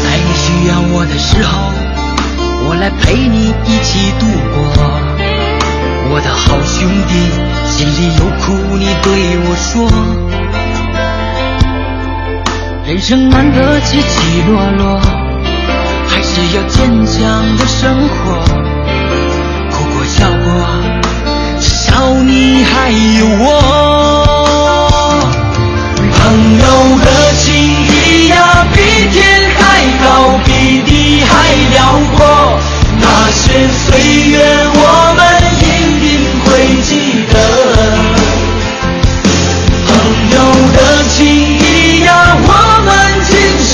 [0.03, 1.94] 在你需要我的时候。
[2.67, 4.57] 我来陪你一起度过，
[6.09, 7.11] 我的好兄弟，
[7.69, 8.45] 心里有苦
[8.77, 9.07] 你对
[9.45, 9.65] 我说。
[12.85, 14.99] 人生难得起起落落，
[16.07, 18.13] 还是要坚强的生活。
[19.71, 20.47] 哭过笑过，
[21.59, 23.43] 至少你还有我。
[26.17, 26.21] 朋
[26.59, 26.65] 友
[26.99, 27.07] 的
[27.39, 28.35] 情谊呀，
[28.73, 28.77] 比
[29.11, 29.17] 天
[29.57, 29.59] 还
[30.03, 30.05] 高，
[30.45, 30.49] 比
[30.83, 32.59] 地还辽阔。
[32.97, 34.33] 那些岁月，
[34.73, 34.79] 我
[35.17, 35.19] 们
[35.59, 35.63] 一
[36.01, 36.05] 定
[36.43, 36.47] 会
[36.81, 36.89] 记
[37.31, 37.33] 得。
[39.87, 39.91] 朋
[40.31, 40.35] 友
[40.73, 40.77] 的
[41.09, 42.09] 情谊呀，
[42.41, 42.49] 我
[42.85, 42.87] 们
[43.23, 43.33] 今
[43.63, 43.73] 生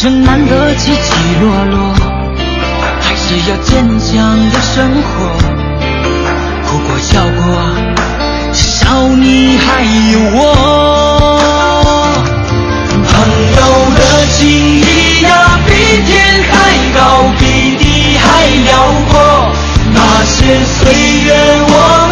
[0.00, 1.92] 人生难得起起落落
[3.00, 5.08] 还是要坚强的生活
[6.68, 7.42] 哭过笑过
[8.52, 10.38] 至少你还有我。
[13.08, 13.12] 朋
[13.56, 15.72] 友的情谊呀比
[16.06, 16.54] 天还
[16.94, 18.70] 高比地还辽
[19.10, 19.52] 阔
[19.92, 20.94] 那些岁
[21.24, 21.34] 月
[21.66, 22.07] 我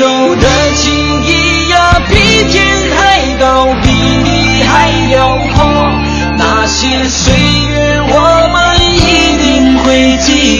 [0.00, 0.90] 有的情
[1.24, 2.14] 谊呀，比
[2.48, 2.64] 天
[2.96, 3.88] 还高，比
[4.24, 5.58] 地还辽阔。
[6.38, 7.34] 那些岁
[7.68, 8.14] 月，我
[8.50, 8.56] 们
[8.94, 10.59] 一定会记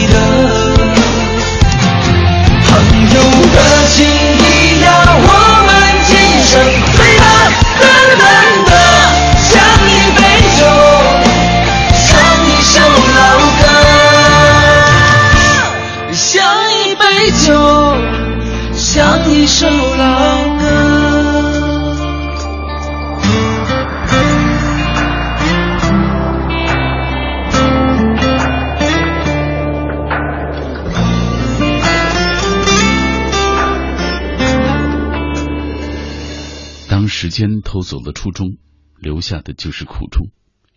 [37.31, 38.57] 间偷走了初衷，
[38.99, 40.27] 留下的就是苦衷。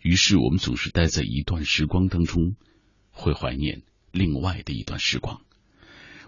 [0.01, 2.57] 于是我们总是待在一段时光当中，
[3.11, 3.83] 会怀念
[4.13, 5.43] 另外的一段时光。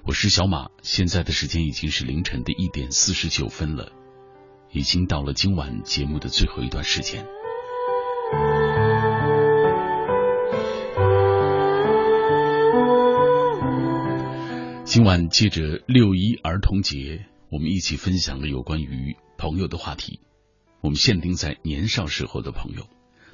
[0.02, 3.92] 我是小马，现在的时间已经是凌晨的一点四十九分了，
[4.72, 7.26] 已经到了今晚节目的最后一段时间。
[14.84, 20.20] 今晚借着六一儿童节，我们一起分享了有关于朋友的话题。
[20.80, 22.88] 我们限定在年少时候的朋友，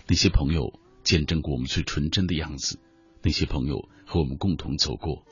[0.06, 2.78] 那些朋友见证过我们最纯真的样子，
[3.22, 5.24] 那些朋友和我们共同走过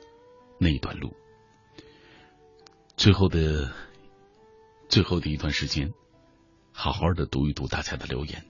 [0.59, 1.13] 那一段路。
[2.97, 3.71] 最后的
[4.89, 5.93] 最后的一段时间，
[6.71, 8.45] 好好的读一读大家的留言。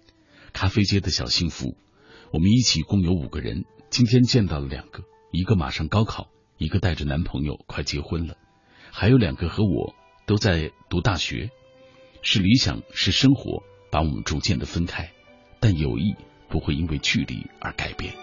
[0.53, 1.77] 咖啡街的小幸福，
[2.33, 6.29] 我们一起共有五个人，今天见到了两个，一个马上高考。
[6.57, 8.37] 一个带着男朋友快结婚了，
[8.91, 9.95] 还有两个和我
[10.31, 11.49] 都在读大学，
[12.21, 15.11] 是理想是生活把我们逐渐的分开，
[15.59, 16.15] 但友谊
[16.47, 18.13] 不会因为距离而改变。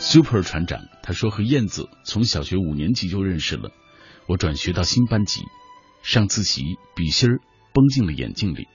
[0.00, 3.70] Super 船长他说和燕子从小学五年级就认识了，
[4.26, 5.42] 我转学到新班级，
[6.02, 6.64] 上自习
[6.96, 7.40] 笔芯儿
[7.72, 8.66] 崩进了眼镜里，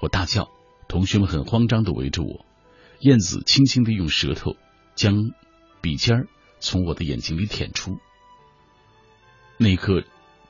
[0.00, 0.48] 我大叫，
[0.88, 2.46] 同学们很慌张的围着我，
[3.00, 4.56] 燕子轻轻的用舌头
[4.94, 5.32] 将
[5.82, 6.28] 笔尖儿。
[6.60, 7.98] 从我的眼睛里舔出，
[9.58, 10.02] 那一刻，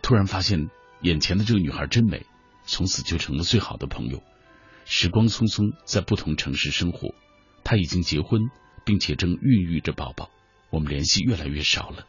[0.06, 0.70] 突然发现
[1.00, 2.24] 眼前的这个女孩真美，
[2.64, 4.22] 从此就成了最好的朋友。
[4.84, 7.12] 时光匆匆，在不同城市生活，
[7.64, 8.42] 她已经结婚，
[8.84, 10.30] 并且正孕育着宝宝，
[10.70, 12.06] 我们联系越来越少了。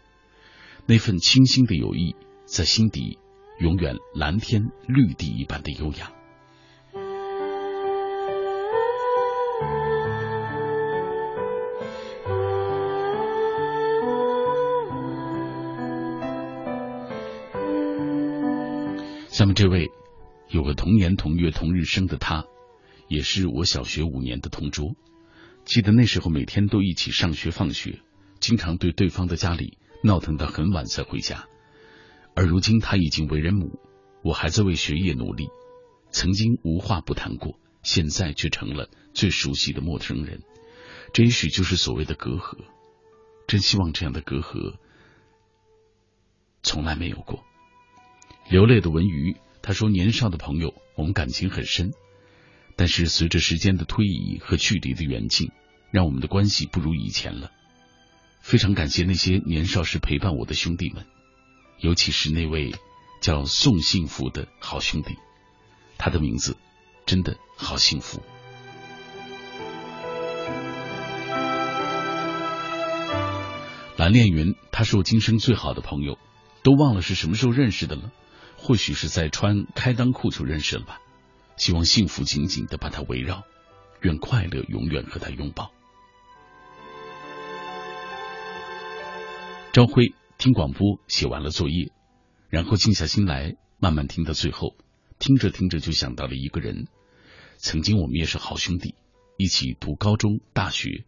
[0.85, 2.15] 那份清新的友谊，
[2.45, 3.17] 在心底
[3.59, 6.11] 永远蓝天绿地一般的优雅。
[19.47, 19.89] 下面这位
[20.49, 22.43] 有个同年同月同日生的他，
[23.07, 24.97] 也是我小学五年的同桌。
[25.63, 28.01] 记得那时候每天都一起上学放学，
[28.41, 31.47] 经常对对方的家里闹腾到很晚才回家。
[32.35, 33.79] 而如今他已经为人母，
[34.21, 35.47] 我还在为学业努力。
[36.11, 40.41] 曾经无话不谈过，现在却成了最熟悉的陌生人。
[41.13, 42.57] 这也许就是所谓的隔阂。
[43.47, 44.75] 真希望这样的隔阂
[46.63, 47.45] 从来没有过。
[48.49, 51.91] 流泪的文鱼，他说：“年少的朋友，我们感情很深，
[52.77, 55.51] 但是随着时间的推移和距离的远近，
[55.91, 57.51] 让我们的关系不如以前了。
[58.39, 61.05] 非常感谢那些年少时陪伴我的兄弟们，
[61.81, 62.73] 尤其是那位
[63.21, 65.17] 叫宋幸福的好兄弟，
[65.97, 66.55] 他的名字
[67.05, 68.21] 真的好幸福。”
[73.97, 76.17] 蓝恋云，他是我今生最好的朋友，
[76.63, 78.13] 都忘了是什么时候认识的了。
[78.57, 80.99] 或许是在穿开裆裤就认识了吧。
[81.55, 83.43] 希望幸福紧紧的把他围绕，
[84.01, 85.71] 愿快乐永远和他拥抱。
[89.73, 91.91] 朝晖听广播写完了作业，
[92.49, 94.75] 然后静下心来慢慢听到最后，
[95.19, 96.87] 听着听着就想到了一个人。
[97.57, 98.95] 曾经我们也是好兄弟，
[99.37, 101.05] 一起读高中、大学。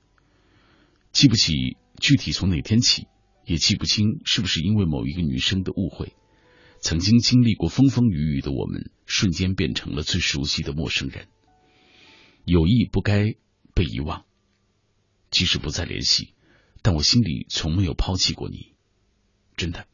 [1.12, 3.08] 记不起具体从哪天起，
[3.46, 6.16] 也记不清是不是因为某一个女生的误会。
[6.82, 11.28] 曾经经历过风风雨雨的我们，瞬间变成了最熟悉的陌生人。
[12.46, 13.36] 友谊不该
[13.76, 14.26] 被遗忘，
[15.30, 16.34] 即使不再联系，
[16.82, 18.74] 但我心里从没有抛弃过你，
[19.58, 19.88] 真的，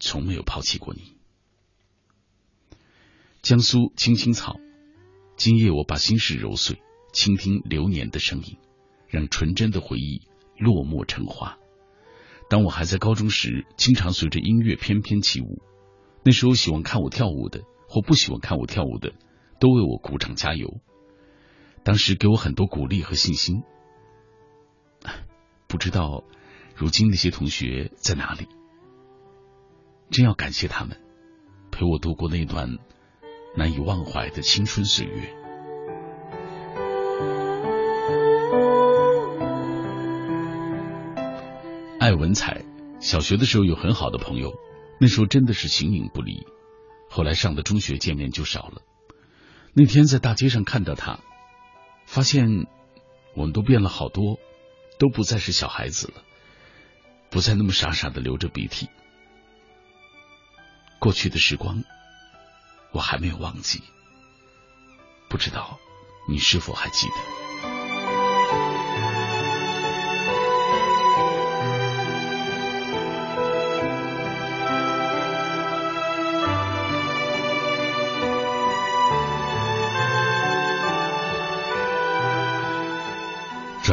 [0.00, 1.12] 从没有抛弃过你。
[3.40, 4.58] 江苏青青草，
[5.36, 6.82] 今夜我把心事揉碎，
[7.14, 8.58] 倾听流年的声音，
[9.08, 10.22] 让纯真的回忆
[10.58, 11.56] 落寞成花。
[12.50, 15.62] 当我还在高中时，经常随着音乐翩翩起舞。
[16.22, 19.12] 那时候喜欢看我跳舞的，或不喜欢看我跳舞的，
[19.58, 20.80] 都为我鼓掌加油。
[21.82, 23.62] 当时给我很多鼓励和信心。
[25.66, 26.24] 不知道
[26.74, 28.48] 如今那些同学在哪里？
[30.10, 31.00] 真要感谢他们，
[31.70, 32.76] 陪我度过那段
[33.56, 35.36] 难以忘怀的青春岁月。
[41.98, 42.64] 爱文采，
[42.98, 44.52] 小学的时候有很好的朋友。
[45.02, 46.46] 那时候真的是形影不离，
[47.08, 48.82] 后来上的中学见面就少了。
[49.72, 51.20] 那天在大街上看到他，
[52.04, 52.66] 发现
[53.34, 54.38] 我们都变了好多，
[54.98, 56.22] 都不再是小孩子了，
[57.30, 58.90] 不再那么傻傻的流着鼻涕。
[60.98, 61.82] 过去的时光，
[62.92, 63.82] 我还没有忘记，
[65.30, 65.78] 不知道
[66.28, 67.49] 你是否还记得。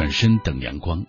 [0.08, 1.04] 转身等阳光。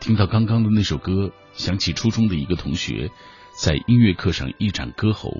[0.00, 3.12] 听到刚刚的那首歌，想起初中的一个同学
[3.56, 5.30] 在音乐课上一展歌喉，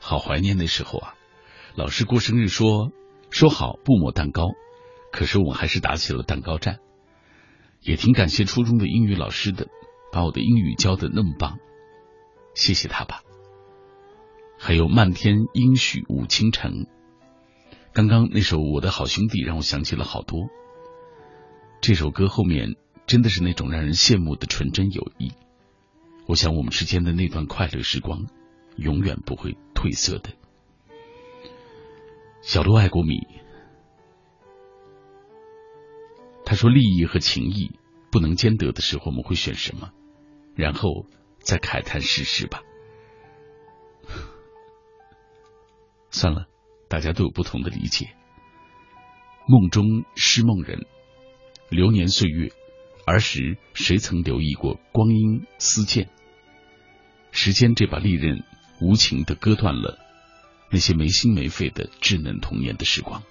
[0.00, 1.14] 好怀念那时候啊！
[1.74, 2.90] 老师过生日说
[3.28, 4.44] 说好不抹蛋糕，
[5.12, 6.78] 可是我还是打起了蛋糕战。
[7.82, 9.66] 也挺感谢初中的英语老师的，
[10.10, 11.58] 把我的英语教的那么棒，
[12.54, 13.20] 谢谢他吧。
[14.58, 16.86] 还有漫天阴许五倾城，
[17.92, 20.48] 刚刚那首《我的好兄弟》让我想起了好多。
[21.80, 22.76] 这首歌后面
[23.06, 25.32] 真的是那种让人羡慕的纯真友谊。
[26.26, 28.26] 我想我们之间的那段快乐时光，
[28.76, 30.30] 永远不会褪色的。
[32.42, 33.26] 小鹿爱国米，
[36.44, 37.78] 他说：“利益和情谊
[38.10, 39.90] 不能兼得的时候，我们会选什么？
[40.54, 41.06] 然后
[41.40, 42.62] 再慨叹世事吧。
[46.10, 46.46] ”算了，
[46.88, 48.14] 大家都有不同的理解。
[49.46, 50.86] 梦中失梦人，
[51.70, 52.50] 流年岁月，
[53.06, 56.08] 儿时谁曾留意过光阴似箭？
[57.30, 58.42] 时间这把利刃，
[58.80, 59.98] 无情的割断了
[60.70, 63.22] 那些没心没肺的稚嫩童年的时光。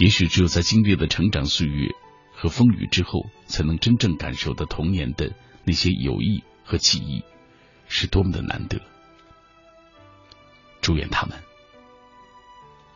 [0.00, 1.90] 也许只有在经历了成长岁月
[2.34, 5.32] 和风雨之后，才能真正感受到童年的
[5.64, 7.22] 那些友谊和记忆
[7.86, 8.80] 是多么的难得。
[10.80, 11.38] 祝愿他们。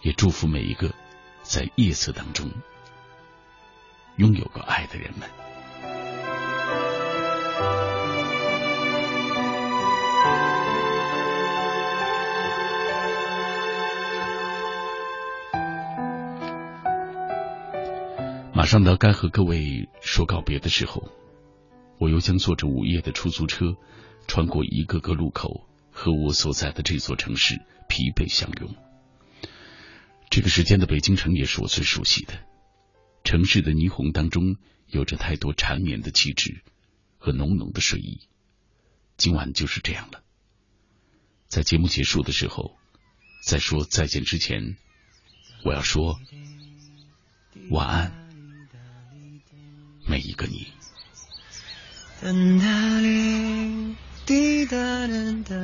[0.02, 0.94] 也祝福每一个
[1.42, 2.50] 在夜色当中
[4.18, 5.28] 拥有过爱的人们。
[18.52, 21.08] 马上到该和各位说告别的时候，
[21.98, 23.76] 我又将坐着午夜的出租车，
[24.26, 27.54] 穿过一个个路口，和我所在的这座城市
[27.88, 28.74] 疲惫相拥。
[30.28, 32.34] 这个时间的北京城也是我最熟悉的。
[33.28, 34.56] 城市的霓虹当中，
[34.86, 36.62] 有着太多缠绵的气质
[37.18, 38.20] 和浓浓的睡意。
[39.18, 40.22] 今晚就是这样了。
[41.46, 42.78] 在节目结束的时候，
[43.44, 44.78] 在说再见之前，
[45.62, 46.18] 我要说
[47.68, 48.30] 晚安，
[50.06, 50.68] 每一个你。
[54.24, 55.14] 滴答答
[55.44, 55.62] 答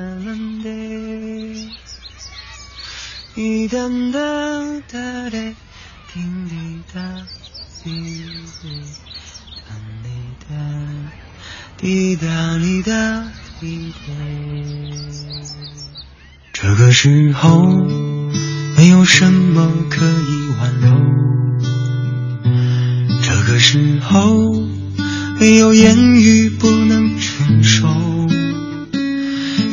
[5.31, 5.57] 嘞，
[6.13, 7.27] 滴滴答，
[7.85, 7.91] 滴
[8.63, 8.67] 滴
[9.69, 10.09] 答滴
[10.49, 10.57] 答，
[11.77, 12.93] 滴答滴答
[13.61, 14.09] 滴答。
[16.51, 17.63] 这个时候
[18.75, 20.89] 没有什么可以挽留，
[23.21, 24.51] 这个时候
[25.39, 27.87] 没有言语不能承受，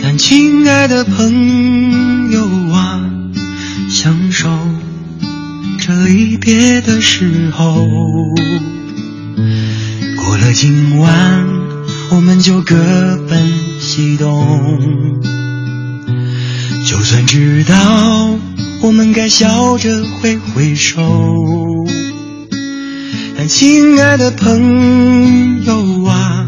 [0.03, 2.10] 但亲爱的朋友
[6.41, 7.85] 别的时候，
[10.17, 11.47] 过了今晚，
[12.09, 12.75] 我们就各
[13.29, 13.39] 奔
[13.79, 15.21] 西东。
[16.83, 18.39] 就算知道
[18.81, 20.99] 我们该笑着挥挥手，
[23.37, 26.47] 但亲爱的朋友啊，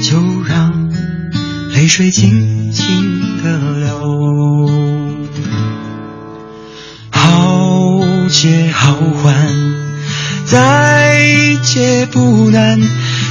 [0.00, 0.16] 就
[0.48, 0.90] 让
[1.74, 4.87] 泪水轻轻的流。
[8.80, 9.34] 好还，
[10.46, 11.20] 再
[11.64, 12.80] 借不难。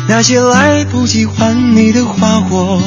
[0.09, 2.81] 那些来不及还你的花火，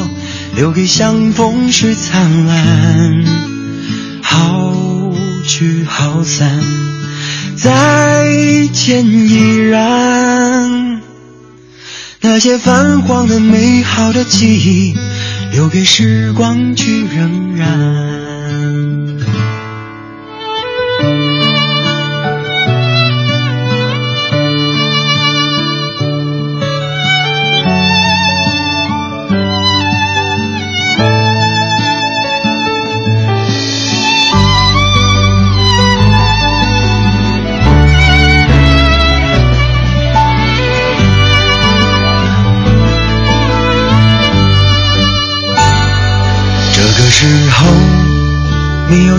[0.54, 3.24] 留给相逢时灿烂。
[4.22, 4.74] 好
[5.46, 6.60] 聚好散，
[7.56, 8.26] 再
[8.72, 11.00] 见依然。
[12.20, 14.94] 那些泛黄的美好的记忆，
[15.52, 18.99] 留给时光去荏苒。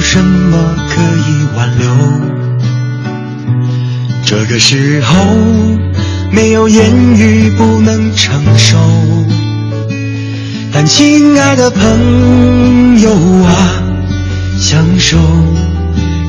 [0.02, 1.88] 什么可以挽留，
[4.26, 5.16] 这个时候
[6.32, 8.78] 没有言语不能承受，
[10.74, 13.12] 但亲爱的朋友
[13.44, 13.82] 啊，
[14.60, 15.18] 享受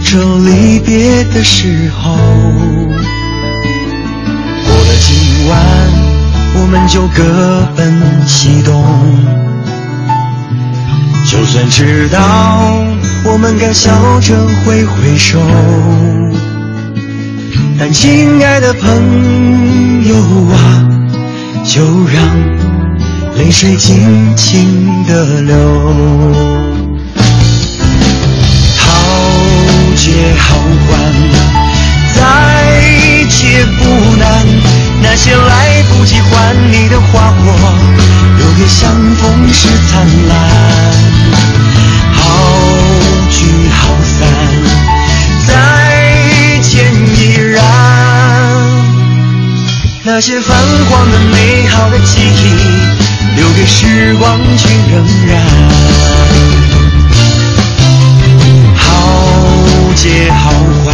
[0.04, 2.14] 这离别的时候，
[4.64, 5.58] 过了今晚，
[6.54, 8.84] 我们就各奔西东。
[11.24, 12.18] 就算知道
[13.24, 13.90] 我们该笑
[14.20, 14.34] 着
[14.64, 15.38] 挥挥手，
[17.78, 20.14] 但亲爱的朋友
[20.52, 20.56] 啊，
[21.64, 22.22] 就让
[23.38, 25.56] 泪水尽情的流。
[28.76, 28.88] 好
[29.96, 30.58] 借好
[30.88, 30.92] 还，
[32.14, 32.20] 再
[33.30, 34.44] 借不难。
[35.00, 37.52] 那些来不及还你的花，火
[38.38, 40.32] 留给相逢时灿烂。
[43.32, 44.28] 聚好散，
[45.46, 45.52] 再
[46.60, 47.64] 见依然。
[50.04, 50.54] 那些泛
[50.90, 55.40] 黄的美好的记忆，留给时光去荏苒。
[58.76, 58.82] 好
[59.96, 60.52] 借好
[60.84, 60.92] 还，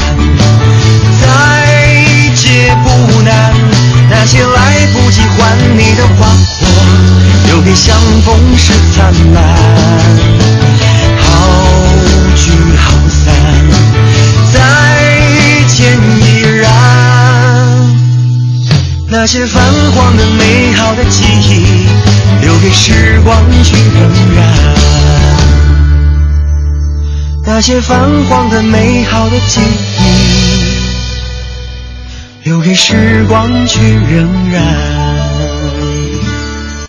[1.21, 1.27] 再
[2.37, 3.53] 借不难。
[4.11, 6.67] 那些来不及还你的花，火
[7.49, 10.38] 留给相逢时灿烂。
[19.21, 19.61] 那些泛
[19.97, 21.89] 黄的美好的记忆，
[22.41, 24.41] 留给时光去荏苒。
[27.45, 29.61] 那些泛黄的美好的记
[29.99, 30.05] 忆。
[32.45, 34.98] 留给时光去荏苒。